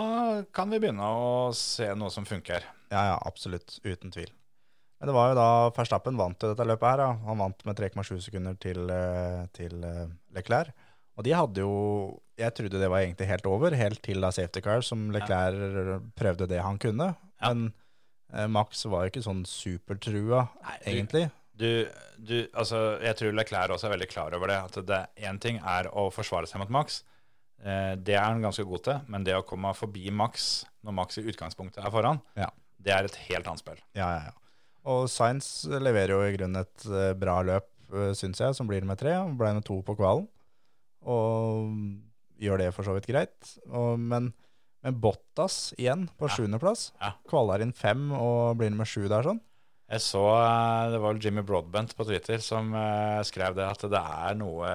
[0.55, 2.65] kan vi begynne å se noe som funker.
[2.93, 3.79] Ja, ja, absolutt.
[3.85, 4.31] Uten tvil.
[4.99, 7.01] Men det var jo da Verstappen vant til dette løpet her.
[7.03, 7.13] Ja.
[7.27, 10.71] Han vant med 3,7 sekunder til, eh, til eh, Leclerc.
[11.17, 11.73] Og de hadde jo
[12.39, 16.47] Jeg trodde det var egentlig helt over, helt til da safety car, som Leclerc prøvde
[16.49, 17.11] det han kunne.
[17.37, 17.51] Ja.
[17.51, 17.67] Men
[18.33, 21.27] eh, Max var jo ikke sånn supertrua, Nei, egentlig.
[21.29, 21.87] Du, du,
[22.17, 24.59] du, altså, jeg tror Leclerc også er veldig klar over det.
[24.67, 27.01] At det én ting er å forsvare seg mot Max.
[27.63, 29.01] Eh, det er han ganske god til.
[29.13, 32.49] Men det å komme forbi Max når Max i utgangspunktet er foran, Ja.
[32.81, 33.79] det er et helt annet spill.
[33.95, 34.33] Ja, ja, ja.
[34.91, 37.69] Og Sainz leverer jo i grunnen et eh, bra løp,
[38.17, 39.13] syns jeg, som blir med tre.
[39.13, 40.25] Han ble med to på kvalen,
[41.05, 41.69] og
[42.41, 43.53] gjør det for så vidt greit.
[43.69, 44.31] Og, men,
[44.83, 46.33] men Bottas igjen på Ja.
[46.99, 47.13] Ja.
[47.29, 49.39] Kvaler inn fem og blir med sju der, sånn.
[49.93, 53.85] Jeg så eh, det var vel Jimmy Broadbent på Twitter som eh, skrev det at
[53.91, 54.71] det er noe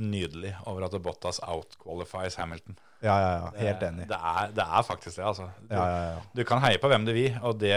[0.00, 2.78] nydelig over at Bottas outqualifies Hamilton.
[3.04, 3.50] Ja, ja, ja.
[3.60, 4.08] Helt enig.
[4.10, 5.50] Det er, det er faktisk det, altså.
[5.60, 6.20] Du, Ja, ja, ja.
[6.34, 7.76] du kan heie på hvem du vil, og det,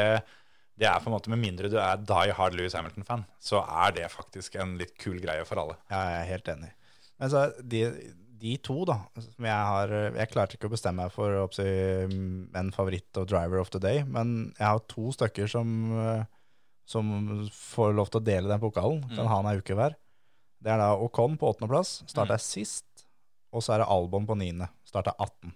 [0.80, 3.94] det er på en måte med mindre du er die hard Louis Hamilton-fan, så er
[4.00, 5.78] det faktisk en litt kul greie for alle.
[5.92, 6.72] Ja, jeg er helt enig.
[7.20, 7.84] Men så de,
[8.40, 11.68] de to, da, som jeg har Jeg klarte ikke å bestemme meg for å si,
[11.68, 16.24] en favoritt og driver of the day, men jeg har to stykker som, eh,
[16.90, 17.10] som
[17.54, 19.04] får lov til å dele den pokalen.
[19.14, 19.94] Kan ha en uke hver.
[20.60, 22.86] Det er da Ocon på åttendeplass, starta sist.
[23.54, 25.54] Og så er det Albon på niende, starta 18.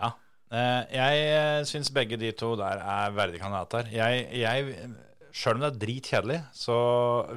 [0.00, 0.12] Ja.
[0.50, 3.90] Eh, Jeg syns begge de to der er verdige kandidater.
[3.92, 4.92] Jeg, jeg,
[5.32, 6.78] Sjøl om det er dritkjedelig, så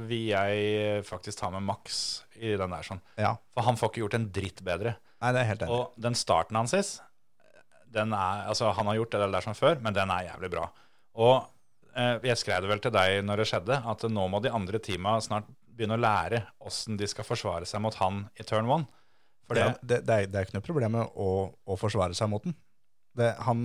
[0.09, 1.99] vil jeg faktisk ta med Max
[2.35, 2.83] i den der.
[2.83, 2.99] sånn.
[3.21, 3.35] Ja.
[3.55, 4.97] For han får ikke gjort en dritt bedre.
[5.23, 5.77] Nei, det er helt enig.
[5.77, 6.75] Og den starten hans
[7.95, 10.65] den er, altså Han har gjort det der som før, men den er jævlig bra.
[11.15, 11.54] Og eh,
[11.95, 15.15] jeg skrev det vel til deg når det skjedde, at nå må de andre teama
[15.23, 18.87] snart begynne å lære åssen de skal forsvare seg mot han i turn one.
[19.45, 22.31] For det, det, det, er, det er ikke noe problem med å, å forsvare seg
[22.31, 22.55] mot den.
[23.15, 23.59] Det, han,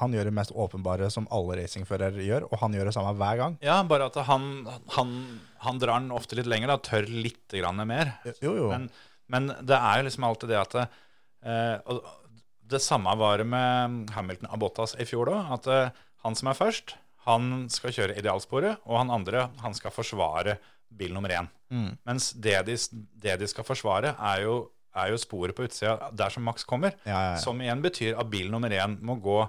[0.00, 3.38] han gjør det mest åpenbare som alle racingførere gjør, og han gjør det samme hver
[3.38, 3.58] gang.
[3.62, 4.48] Ja, bare at han,
[4.96, 5.12] han,
[5.62, 8.16] han drar den ofte litt lenger, da, tør litt grann mer.
[8.42, 8.70] Jo, jo.
[8.72, 8.88] Men,
[9.30, 12.00] men det er jo liksom alltid det at eh,
[12.74, 15.44] Det samme var det med Hamilton Abotas i fjor da.
[15.54, 16.96] At eh, han som er først,
[17.28, 20.56] han skal kjøre idealsporet, og han andre han skal forsvare
[20.88, 21.48] bil nummer én.
[21.68, 21.92] Mm.
[22.08, 22.76] Mens det de,
[23.20, 24.58] det de skal forsvare, er jo,
[24.96, 26.96] er jo sporet på utsida der som Max kommer.
[27.04, 27.40] Ja, ja, ja.
[27.42, 29.42] Som igjen betyr at bil nummer én må gå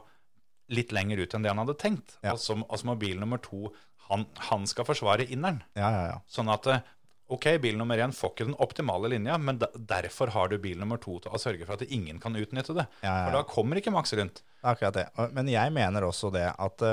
[0.76, 2.18] litt lenger ut enn det han hadde tenkt.
[2.30, 3.72] Og så må bil nummer to
[4.10, 5.62] han, han skal forsvare inneren.
[5.78, 6.18] ja, ja, ja.
[6.30, 6.86] Sånn at eh,
[7.30, 10.98] ok, bil nummer én får ikke den optimale linja, men derfor har du bil nummer
[11.02, 12.88] to til å sørge for at ingen kan utnytte det.
[13.04, 14.42] For da kommer ikke Max rundt.
[14.42, 15.08] Det er akkurat det.
[15.38, 16.86] Men jeg mener også det at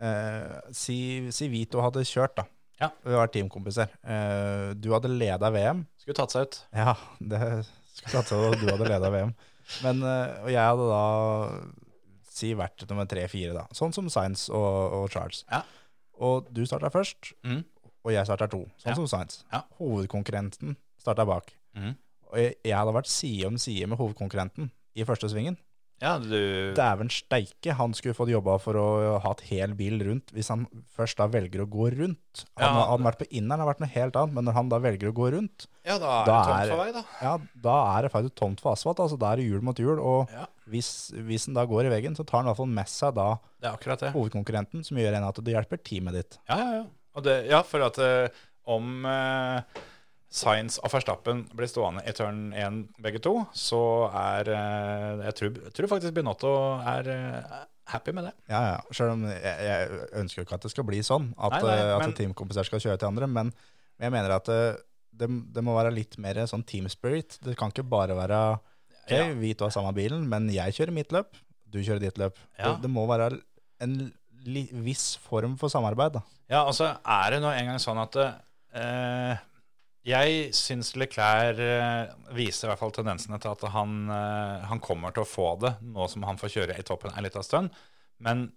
[0.00, 0.98] eh, si,
[1.34, 2.46] si Vito hadde kjørt, da.
[2.78, 2.92] Ja.
[3.02, 3.90] Vi var teamkompiser.
[4.06, 5.82] Eh, du hadde leda VM.
[5.98, 6.58] Skulle tatt seg ut.
[6.76, 7.40] Ja, det
[7.98, 9.34] skulle tatt seg at du hadde leda VM.
[9.84, 11.02] Men, eh, og jeg hadde da
[12.38, 13.66] si vært nummer tre-fire, da.
[13.74, 15.42] Sånn som Science og, og Charles.
[15.50, 15.64] Ja.
[16.22, 17.62] Og du starta først, mm.
[18.06, 18.64] og jeg starta to.
[18.78, 18.98] Sånn Ja.
[18.98, 19.42] som Science.
[19.52, 19.64] Ja.
[19.80, 21.50] Hovedkonkurrenten starta bak.
[21.74, 21.96] Mm.
[22.30, 25.58] Og jeg, jeg hadde vært side om side med hovedkonkurrenten i første svingen.
[26.00, 28.84] Ja, du Dæven steike, han skulle fått jobba for å
[29.24, 32.44] ha et hel bil rundt, hvis han først da velger å gå rundt.
[32.54, 32.84] Hadde Ja.
[32.92, 35.16] Hadde vært på inneren, hadde vært noe helt annet, men når han da velger å
[35.16, 37.02] gå rundt, Ja, da er Da det tomt for vei, da.
[37.22, 37.32] ja,
[37.66, 39.00] da er det faktisk tomt for asfalt.
[39.00, 39.98] Altså, da er det hjul mot hjul.
[39.98, 40.46] Og Ja.
[40.70, 43.14] hvis, hvis han da går i veggen, så tar han i hvert fall med seg
[43.14, 43.38] da
[44.14, 46.38] hovedkonkurrenten, som gjør en at det hjelper teamet ditt.
[46.48, 46.84] Ja, ja, ja.
[47.16, 48.28] Og det, ja, for at eh,
[48.68, 49.60] om uh,
[50.28, 53.80] Science og Verstappen blir stående i turn 1 begge to, så
[54.12, 56.50] er eh, jeg, tror, jeg tror faktisk Binotto
[56.84, 57.54] er eh,
[57.88, 58.34] happy med det.
[58.52, 58.78] Ja, ja.
[58.92, 61.78] Selv om jeg, jeg ønsker jo ikke at det skal bli sånn, at, Nei, nei,
[61.80, 63.54] eh, at men- teamkompiser skal kjøre til andre, men
[63.98, 64.46] jeg mener at
[65.18, 65.26] det,
[65.56, 67.38] det må være litt mer sånn team spirit.
[67.42, 68.42] Det kan ikke bare være
[69.08, 69.24] Ok, Ja.
[69.40, 71.32] vi to har samme bilen, men jeg kjører mitt løp,
[71.72, 72.36] du kjører ditt løp.
[72.58, 72.74] Ja.
[72.74, 73.38] Det, det må være
[73.80, 74.12] en
[74.84, 76.20] viss form for samarbeid, da.
[76.52, 79.40] Ja, altså er det nå engang sånn at eh,
[80.06, 85.12] jeg syns Leclerc eh, viser i hvert fall tendensene til at han, eh, han kommer
[85.14, 87.74] til å få det nå som han får kjøre i toppen en liten stund.
[88.22, 88.48] Men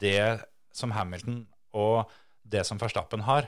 [0.00, 0.40] det
[0.74, 1.44] som Hamilton
[1.76, 2.10] og
[2.44, 3.46] det som Verstappen har,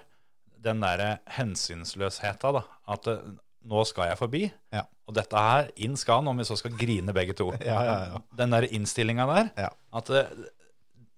[0.66, 2.62] den derre hensynsløsheta, da,
[2.94, 3.24] at eh,
[3.66, 4.44] nå skal jeg forbi,
[4.74, 4.84] Ja.
[5.08, 7.48] og dette her, inn skal han, om vi så skal grine begge to.
[7.66, 8.20] Ja, ja, ja.
[8.38, 9.50] Den der innstillinga der,
[9.98, 10.22] at det,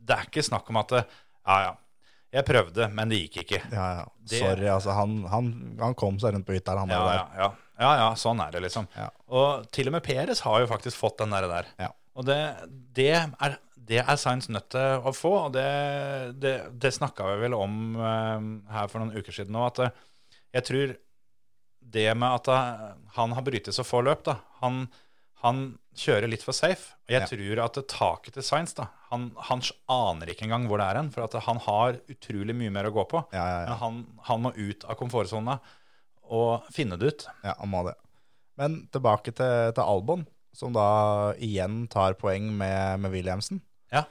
[0.01, 1.75] det er ikke snakk om at ja, ja,
[2.35, 3.61] jeg prøvde, men det gikk ikke.
[3.73, 4.05] Ja, ja.
[4.29, 4.93] Det- Sorry, altså.
[4.97, 5.47] Han, han,
[5.81, 7.15] han kom seg rundt på hytta, han Ja, der.
[7.15, 7.49] ja, ja,
[7.81, 8.89] ja, ja sånn er det liksom.
[9.33, 11.49] Og til og med Peres har jo faktisk fått den der.
[11.49, 11.73] der.
[11.81, 11.89] Ja.
[12.19, 12.39] Og det,
[12.99, 13.57] det, er,
[13.89, 15.69] det er Science nødt til å få, og det,
[16.43, 18.39] det, det snakka vi vel om uh,
[18.75, 19.91] her for noen uker siden nå, at uh,
[20.53, 20.97] jeg tror
[21.89, 24.89] det med at uh, han har brytet så få løp, da, han,
[25.47, 26.93] han kjører litt for safe.
[27.07, 30.89] Og jeg tror at taket til Science da, Han, han aner ikke engang hvor det
[30.91, 33.23] er hen, for at han har utrolig mye mer å gå på.
[33.33, 33.69] Ja, ja, ja.
[33.71, 35.59] Men han, han må ut av komfortsona
[36.29, 37.25] og finne det ut.
[37.47, 37.95] Ja, han må det.
[38.61, 40.89] Men tilbake til, til Albon, som da
[41.41, 43.63] igjen tar poeng med, med Williamsen.
[43.95, 44.05] Ja.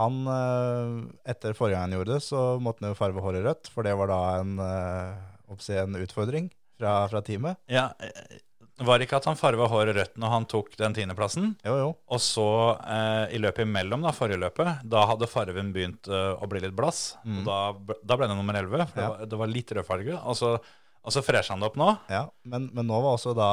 [0.00, 0.94] Han, eh,
[1.32, 3.94] etter forrige gang han gjorde det, så måtte han jo farve håret rødt, for det
[4.00, 6.50] var da en, eh, en utfordring
[6.80, 7.60] fra, fra teamet.
[7.70, 7.90] Ja,
[8.86, 11.50] var det ikke at han farga håret rødt når han tok den tiendeplassen?
[11.66, 11.88] Jo, jo.
[12.14, 12.46] Og så
[12.82, 16.76] eh, i løpet imellom, da, forrige løpet, da hadde farven begynt eh, å bli litt
[16.78, 17.02] blass.
[17.24, 17.58] Og da,
[18.02, 19.10] da ble det nummer 11, for det, Ja.
[19.16, 20.20] var, det var litt rødfarge.
[20.22, 20.52] Og så,
[21.02, 21.88] og så fresher han det opp nå.
[22.12, 23.50] Ja, men, men nå var også da,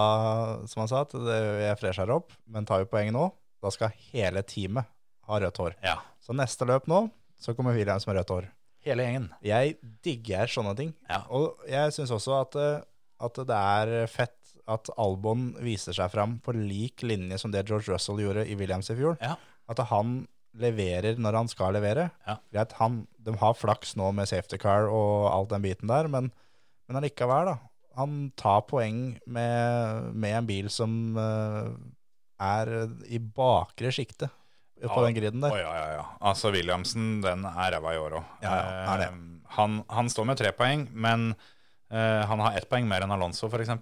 [0.69, 3.29] som han sa, at det, jeg fresher opp, men tar jo poeng nå.
[3.59, 4.87] Da skal hele teamet
[5.29, 5.73] ha rødt hår.
[5.83, 7.07] Ja, Så neste løp nå,
[7.39, 8.47] så kommer Williams med rødt hår.
[8.85, 9.25] hele gjengen.
[9.43, 9.73] Jeg
[10.05, 10.93] digger sånne ting.
[11.09, 11.23] Ja.
[11.35, 12.79] Og jeg syns også at, eh,
[13.27, 14.38] at det er fett
[14.69, 18.91] at Albon viser seg fram på lik linje som det George Russell gjorde i Williams
[18.93, 19.17] i fjor.
[19.23, 19.35] Ja.
[19.69, 20.21] At han
[20.59, 22.07] leverer når han skal levere.
[22.25, 22.37] Ja.
[22.53, 26.31] Greit, han, de har flaks nå med safety car og alt den biten der, men,
[26.89, 27.57] men allikevel, da.
[27.99, 31.69] Han tar poeng med, med en bil som uh,
[32.41, 32.71] er
[33.11, 34.29] i bakre sjiktet
[34.79, 35.01] på Ja.
[35.03, 35.51] den griden der.
[35.51, 36.03] Å, ja, ja, ja.
[36.31, 38.29] Altså, Williamsen, den er ræva i år òg.
[38.45, 39.09] Ja, ja, er
[39.57, 41.33] han, han står med tre poeng, men
[41.91, 43.73] uh, han har ett poeng mer enn Alonso, f.eks.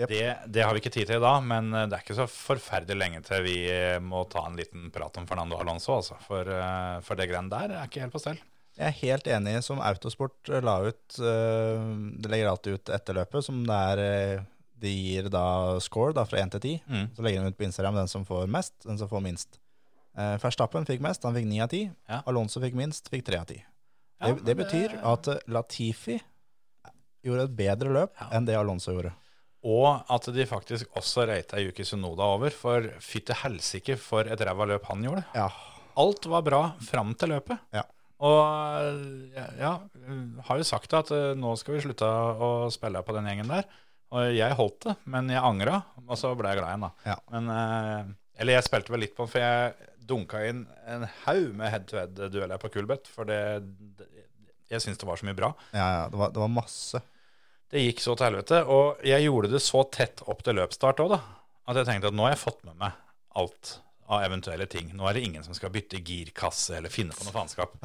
[0.00, 0.08] Jep.
[0.08, 2.24] Det, det har vi ikke tid til i dag, men eh, det er ikke så
[2.30, 6.16] forferdelig lenge til vi eh, må ta en liten prat om Fernando Alonso, altså.
[6.24, 8.40] For, eh, for det greiene der er ikke helt på stell.
[8.78, 13.58] Jeg er helt enig som Autosport la ut Det legger alltid ut etter løpet, som
[13.68, 14.46] det er
[14.80, 15.42] De gir da
[15.84, 16.78] score da fra 1 til 10.
[16.88, 17.02] Mm.
[17.12, 19.60] Så legger de ut på Instagram den som får mest, den som får minst.
[20.40, 21.92] Verstappen fikk mest, han fikk 9 av 10.
[22.08, 22.22] Ja.
[22.32, 23.60] Alonso fikk minst, fikk 3 av 10.
[23.60, 26.16] Ja, det, det betyr at Latifi
[27.22, 28.30] gjorde et bedre løp Ja.
[28.38, 29.12] enn det Alonso gjorde.
[29.62, 34.66] Og at de faktisk også rata Yuki Sunoda over, for fytte helsike for et ræva
[34.72, 35.22] løp han gjorde.
[35.38, 35.50] Ja,
[36.02, 37.60] Alt var bra fram til løpet.
[37.74, 37.84] Ja.
[38.22, 39.72] Og ja,
[40.46, 43.66] har jo sagt at eh, nå skal vi slutte å spille på den gjengen der.
[44.12, 46.90] Og jeg holdt det, men jeg angra, og så ble jeg glad igjen, da.
[47.08, 47.16] Ja.
[47.32, 51.52] Men, eh, eller jeg spilte vel litt på den, for jeg dunka inn en haug
[51.56, 53.12] med head-to-head-dueller på Kulbeth.
[53.12, 53.40] For det,
[53.98, 54.08] det
[54.72, 55.52] jeg syns det var så mye bra.
[55.76, 57.02] ja, ja det, var, det var masse.
[57.72, 58.58] Det gikk så til helvete.
[58.68, 61.20] Og jeg gjorde det så tett opp til løpsstart òg, da.
[61.72, 62.98] At jeg tenkte at nå har jeg fått med meg
[63.38, 63.76] alt
[64.06, 64.90] av eventuelle ting.
[64.96, 67.78] Nå er det ingen som skal bytte girkasse eller finne på noe faenskap.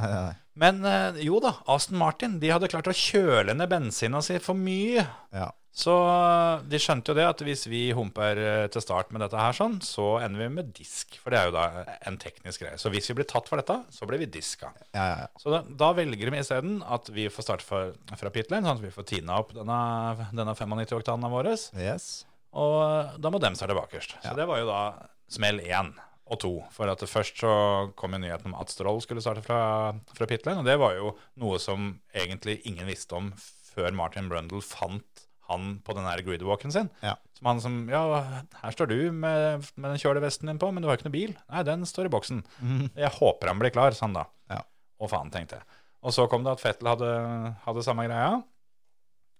[0.57, 4.57] Men eh, jo da, Aston Martin de hadde klart å kjøle ned bensina si for
[4.57, 5.05] mye.
[5.35, 5.51] Ja.
[5.77, 9.37] Så eh, de skjønte jo det at hvis vi humper eh, til start med dette
[9.37, 11.19] her sånn, så ender vi med disk.
[11.21, 12.79] For det er jo da en teknisk greie.
[12.81, 14.71] Så hvis vi blir tatt for dette, så blir vi diska.
[14.97, 15.27] Ja, ja.
[15.37, 17.83] Så da, da velger de isteden at vi får starte fra,
[18.17, 19.77] fra pit lane, sånn at vi får tina opp denne,
[20.33, 21.53] denne 95-oktanen vår.
[21.77, 22.25] Yes.
[22.57, 24.17] Og da må dem starte bakerst.
[24.25, 24.81] Så det var jo da
[25.29, 25.93] smell én
[26.27, 26.51] og to.
[26.75, 27.51] For at først så
[27.99, 30.63] kom jo nyheten om at Stroll skulle starte fra, fra pitlane.
[30.63, 33.31] og det var jo noe som egentlig ingen visste om
[33.71, 36.89] før Martin Brundle fant han på den der gridwalken sin.
[36.99, 37.15] Ja.
[37.37, 38.01] Som han som Ja,
[38.61, 41.35] her står du med, med den kjølevesten din på, men du har ikke noe bil.
[41.47, 42.41] Nei, den står i boksen.
[42.97, 44.25] Jeg håper han blir klar, sa han da.
[44.51, 44.59] Ja.
[44.99, 45.67] Og faen, tenkte jeg.
[46.03, 47.11] Og så kom det at Fettel hadde,
[47.63, 48.41] hadde samme greia.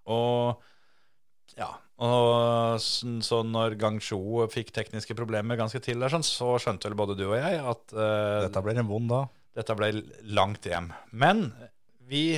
[0.07, 0.63] Og
[1.59, 6.97] ja, og så når Gangsjo fikk tekniske problemer ganske tidlig, der, sånn, så skjønte vel
[6.99, 9.31] både du og jeg at uh, Dette ble en vond dag.
[9.57, 9.89] dette ble
[10.37, 10.91] langt hjem.
[11.09, 11.47] Men
[12.05, 12.37] vi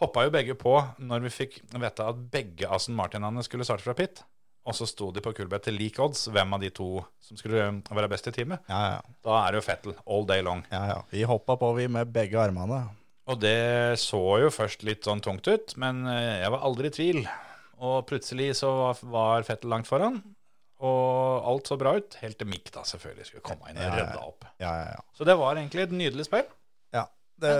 [0.00, 3.96] hoppa jo begge på når vi fikk vite at begge Aston Martinene skulle starte fra
[3.98, 4.22] pit.
[4.68, 7.66] Og så sto de på Kulbeth til lik odds hvem av de to som skulle
[7.88, 8.62] være best i teamet.
[8.70, 9.02] Ja, ja.
[9.24, 10.62] Da er det jo Fettel all day long.
[10.70, 10.98] ja, ja.
[11.10, 12.84] Vi hoppa på, vi, med begge armene.
[13.30, 16.94] Og det så jo først litt sånn tungt ut, men eh, jeg var aldri i
[16.94, 17.22] tvil.
[17.80, 18.70] Og plutselig så
[19.08, 20.20] var- Fettel langt foran,
[20.80, 22.14] og alt så bra ut.
[22.20, 24.18] Helt til Mick da selvfølgelig skulle komme inn og Ja, ja.
[24.26, 24.44] opp.
[24.60, 25.00] Ja, ja.
[25.16, 26.44] Så det var egentlig et nydelig spill.
[26.92, 27.04] Ja,
[27.40, 27.52] det,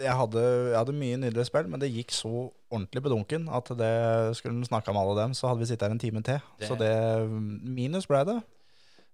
[0.00, 3.68] jeg, hadde, jeg hadde mye nydelig spill, men det gikk så ordentlig på dunken at
[3.76, 6.40] det skulle en snakke om alle dem, så hadde vi sittet her en time til.
[6.58, 6.92] Det- Så det
[7.30, 8.42] minus ble det.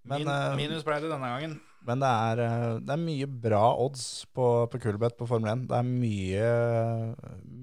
[0.05, 1.55] Men, Min, eh, minus ble det denne gangen.
[1.85, 5.67] Men det er, eh, det er mye bra odds på, på Kulbeth på Formel 1.
[5.69, 6.49] Det er mye,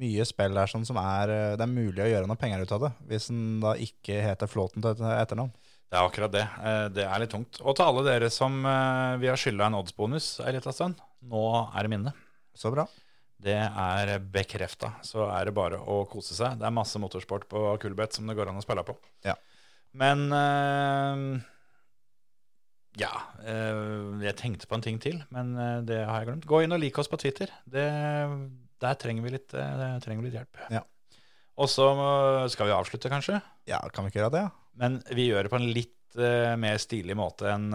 [0.01, 2.85] mye spill sånn som er eh, Det er mulig å gjøre noe penger ut av
[2.87, 5.53] det, hvis den da ikke heter Flåten til et- etternavn.
[5.91, 6.43] Det er akkurat det.
[6.95, 7.57] Det er litt tungt.
[7.67, 8.61] Og til alle dere som
[9.19, 10.95] vi har skylda en oddsbonus ei lita stund,
[11.27, 11.41] nå
[11.75, 12.13] er det minne.
[12.55, 12.85] Så bra.
[13.41, 14.93] Det er bekrefta.
[15.03, 16.55] Så er det bare å kose seg.
[16.61, 18.95] Det er masse motorsport på Kulbeth som det går an å spille på.
[19.27, 19.35] Ja.
[19.91, 21.41] Men eh,
[22.99, 23.11] Ja.
[23.45, 26.47] eh, jeg tenkte på en ting til, men eh, det har jeg glemt.
[26.49, 27.53] Gå inn og lik oss på Twitter.
[27.63, 27.85] Det,
[28.83, 30.59] der trenger vi litt, eh, trenger vi litt hjelp.
[30.73, 30.83] Ja.
[31.61, 31.87] Og så
[32.49, 33.39] skal vi avslutte, kanskje.
[33.69, 34.43] Ja, kan vi ikke gjøre det?
[34.47, 34.51] Ja?
[34.81, 35.97] Men vi gjør det på en litt
[36.59, 37.69] mer stilig måte enn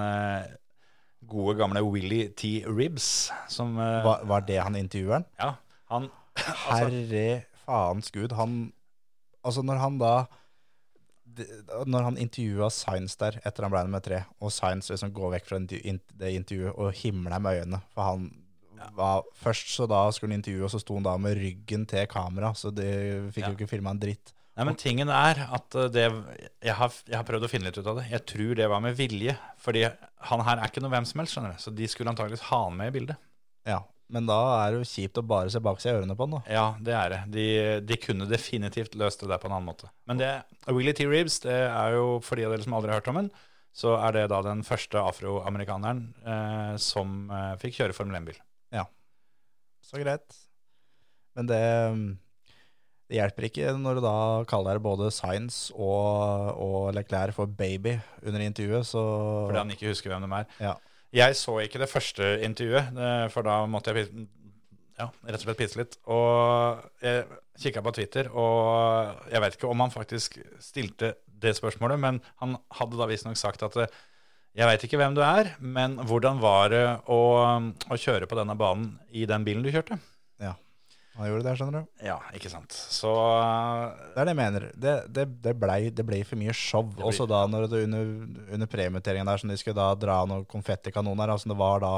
[1.25, 2.59] gode gamle Willy T.
[2.69, 5.25] Ribs, som Var, var det han intervjueren?
[5.41, 5.55] Ja,
[5.93, 6.11] han
[6.67, 8.35] Herre faens gud.
[8.37, 8.59] Han
[9.47, 10.13] Altså, når han da
[11.87, 15.47] Når han intervjua Science der etter han ble nummer tre, og Science liksom går vekk
[15.51, 18.27] fra det intervjuet og himler med øynene For han
[18.97, 22.07] var Først så da skulle han intervjue, og så sto han da med ryggen til
[22.13, 22.87] kamera, så de
[23.33, 23.51] fikk Ja.
[23.53, 24.33] jo ikke filma en dritt.
[24.57, 26.05] Nei, men tingen er at eh, det
[26.65, 28.07] jeg har, jeg har prøvd å finne litt ut av det.
[28.11, 29.35] Jeg tror det var med vilje.
[29.61, 29.83] Fordi
[30.31, 31.61] han her er ikke noe hvem som helst, skjønner du.
[31.61, 33.19] Så de skulle antakeligvis ha han med i bildet.
[33.69, 33.83] Ja,
[34.13, 36.37] Men da er det jo kjipt å bare se bak seg i ørene på den.
[36.39, 36.55] da.
[36.55, 37.21] Ja, det er det.
[37.35, 37.47] De,
[37.83, 39.91] de kunne definitivt løst det der på en annen måte.
[40.07, 40.31] Men det,
[40.71, 41.09] Willy T.
[41.11, 43.31] Reeves, det er jo for de av dere som aldri har hørt om den,
[43.77, 48.39] så er det da den første afroamerikaneren eh, som eh, fikk kjøre Formel 1-bil.
[48.73, 48.87] Ja.
[49.85, 50.39] Så greit.
[51.37, 51.61] Men det,
[53.11, 54.17] det hjelper ikke når du da
[54.49, 59.03] kaller både Science og, og Leclerc for baby under intervjuet, så
[59.51, 60.49] Fordi han ikke husker hvem de er.
[60.71, 60.77] Ja.
[61.15, 64.09] Jeg så ikke det første intervjuet, eh, for da måtte jeg
[64.97, 65.99] ja, rett og slett pisse litt.
[66.11, 67.27] Og jeg
[67.61, 72.57] kikka på Twitter, og jeg vet ikke om han faktisk stilte det spørsmålet, men han
[72.79, 73.97] hadde da visstnok sagt at eh,
[74.57, 77.21] jeg veit ikke hvem du er, men hvordan var det å,
[77.93, 79.99] å kjøre på denne banen i den bilen du kjørte?
[81.17, 82.05] Han gjorde det, skjønner du.
[82.05, 82.75] Ja, ikke sant.
[82.77, 84.69] Så eh, Det er det jeg mener.
[84.75, 86.85] Det, det, det, blei, ble for mye show.
[86.91, 87.07] Ble...
[87.09, 88.13] Også da når det under,
[88.59, 91.97] under premieteringen der, som de skulle da dra noen konfettikanoner, altså det var da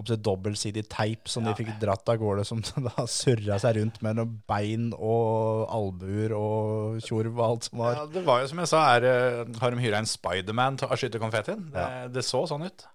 [0.00, 4.18] opptil dobbeltsidig teip som de fikk dratt av gårde, som da surra seg rundt med
[4.18, 7.98] noen bein og albuer og tjorv og alt som var.
[7.98, 10.90] ja, det var jo som jeg sa, er, eh, har de hyra en Spiderman til
[10.90, 11.68] å skyte konfettien?
[11.74, 12.86] Det, det så sånn ut.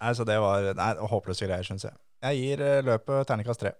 [0.00, 1.96] Nei, så det var nei, håpløse greier, syns jeg.
[2.24, 3.74] Jeg gir eh, løpet terningkast tre.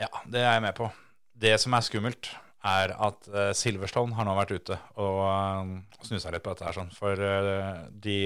[0.00, 0.90] Ja, det er jeg med på.
[1.36, 2.30] Det som er skummelt,
[2.66, 5.68] er at eh, Silverstone har nå vært ute og uh,
[6.02, 6.74] snusa litt på dette her.
[6.74, 6.92] sånn.
[6.96, 8.16] For eh, de,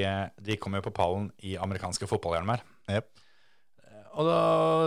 [0.41, 2.63] de kom jo på pallen i amerikanske fotballhjelmer.
[2.91, 3.11] Yep.
[4.19, 4.39] Og da,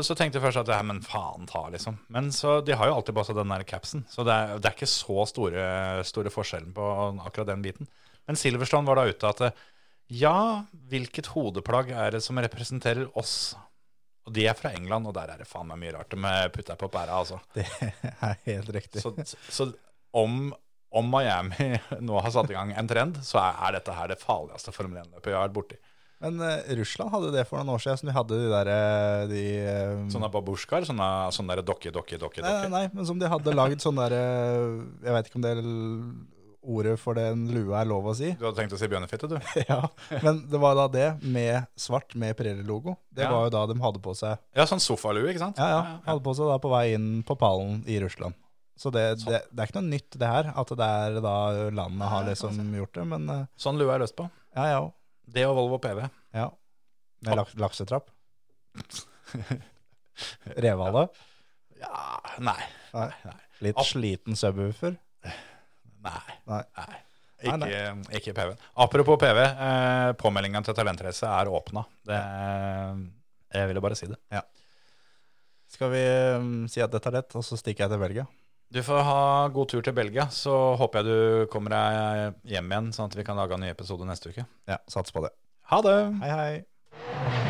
[0.03, 1.95] så tenkte jeg først at ja, men faen ta, liksom.
[2.11, 4.75] Men så, de har jo alltid bare den der capsen, så det er, det er
[4.75, 5.67] ikke så store,
[6.07, 6.87] store forskjellen på
[7.23, 7.87] akkurat den biten.
[8.27, 9.61] Men Silverstone var da ute at eh,
[10.13, 13.53] ja, hvilket hodeplagg er det som representerer oss?
[14.23, 16.79] Og de er fra England, og der er det faen meg mye rart de putter
[16.79, 17.41] på pæra, altså.
[17.55, 19.03] Det er helt riktig.
[19.03, 19.11] Så,
[19.51, 19.67] så
[20.15, 20.53] om,
[20.93, 21.73] om Miami
[22.07, 25.33] nå har satt i gang en trend, så er, dette her det farligste Formel 1-løpet
[25.33, 25.79] jeg har vært borti.
[26.23, 29.23] Men uh, Russland hadde det for noen år siden, som de hadde de der eh,
[29.27, 29.41] de,
[29.97, 30.05] um...
[30.13, 32.45] Sånne babusjkaer, sånne, sånne dokke, dokke, dokke.
[32.45, 34.21] Nei, nei, nei, men som de hadde lagd sånne derre
[35.03, 35.51] Jeg veit ikke om det
[36.63, 38.31] ordet for den lua er lov å si.
[38.39, 39.35] Du hadde tenkt å si bjørnefitte, du?
[39.69, 39.81] ja,
[40.23, 42.95] Men det var da det, med svart med Pirelli-logo.
[43.13, 43.31] Det Ja.
[43.33, 45.57] var jo da de hadde på seg Ja, sånn sofalue, ikke sant?
[45.61, 48.33] Ja, ja, hadde på seg da på vei inn på pallen i Russland.
[48.79, 49.29] Så det, Sånn.
[49.35, 51.35] det, det er ikke noe nytt det her, at det er da
[51.69, 54.25] landet har liksom gjort det, men eh, Sånn lue er løst på.
[54.57, 54.81] ja, ja.
[55.29, 56.01] Det og Volvo PV.
[56.33, 56.49] ja.
[57.23, 58.09] Med laks, laksetrapp.
[60.59, 61.07] Revehale.
[61.79, 62.59] Ja, nei.
[62.93, 63.09] Nei.
[63.25, 63.37] Nei.
[63.63, 63.87] Litt Opp.
[63.87, 64.97] sliten subwoofer.
[66.03, 66.37] Nei.
[66.51, 66.63] Nei.
[66.77, 67.01] nei.
[67.43, 68.53] Nei, Ikke, ikke PV.
[68.79, 71.83] Apropos PV, eh, påmeldinga til Talentrace er åpna.
[72.07, 72.19] Det,
[73.57, 74.19] jeg ville bare si det.
[75.73, 76.03] Skal vi
[76.37, 78.25] um, si at dette er lett, og så stikker jeg til Belgia?
[78.73, 79.23] Du får ha
[79.53, 83.25] god tur til Belgia, så håper jeg du kommer deg hjem igjen, sånn at vi
[83.27, 84.47] kan lage en ny episode neste uke.
[84.69, 85.33] Ja, sats på det.
[85.73, 85.97] Ha det!
[86.23, 87.41] Hei, hei.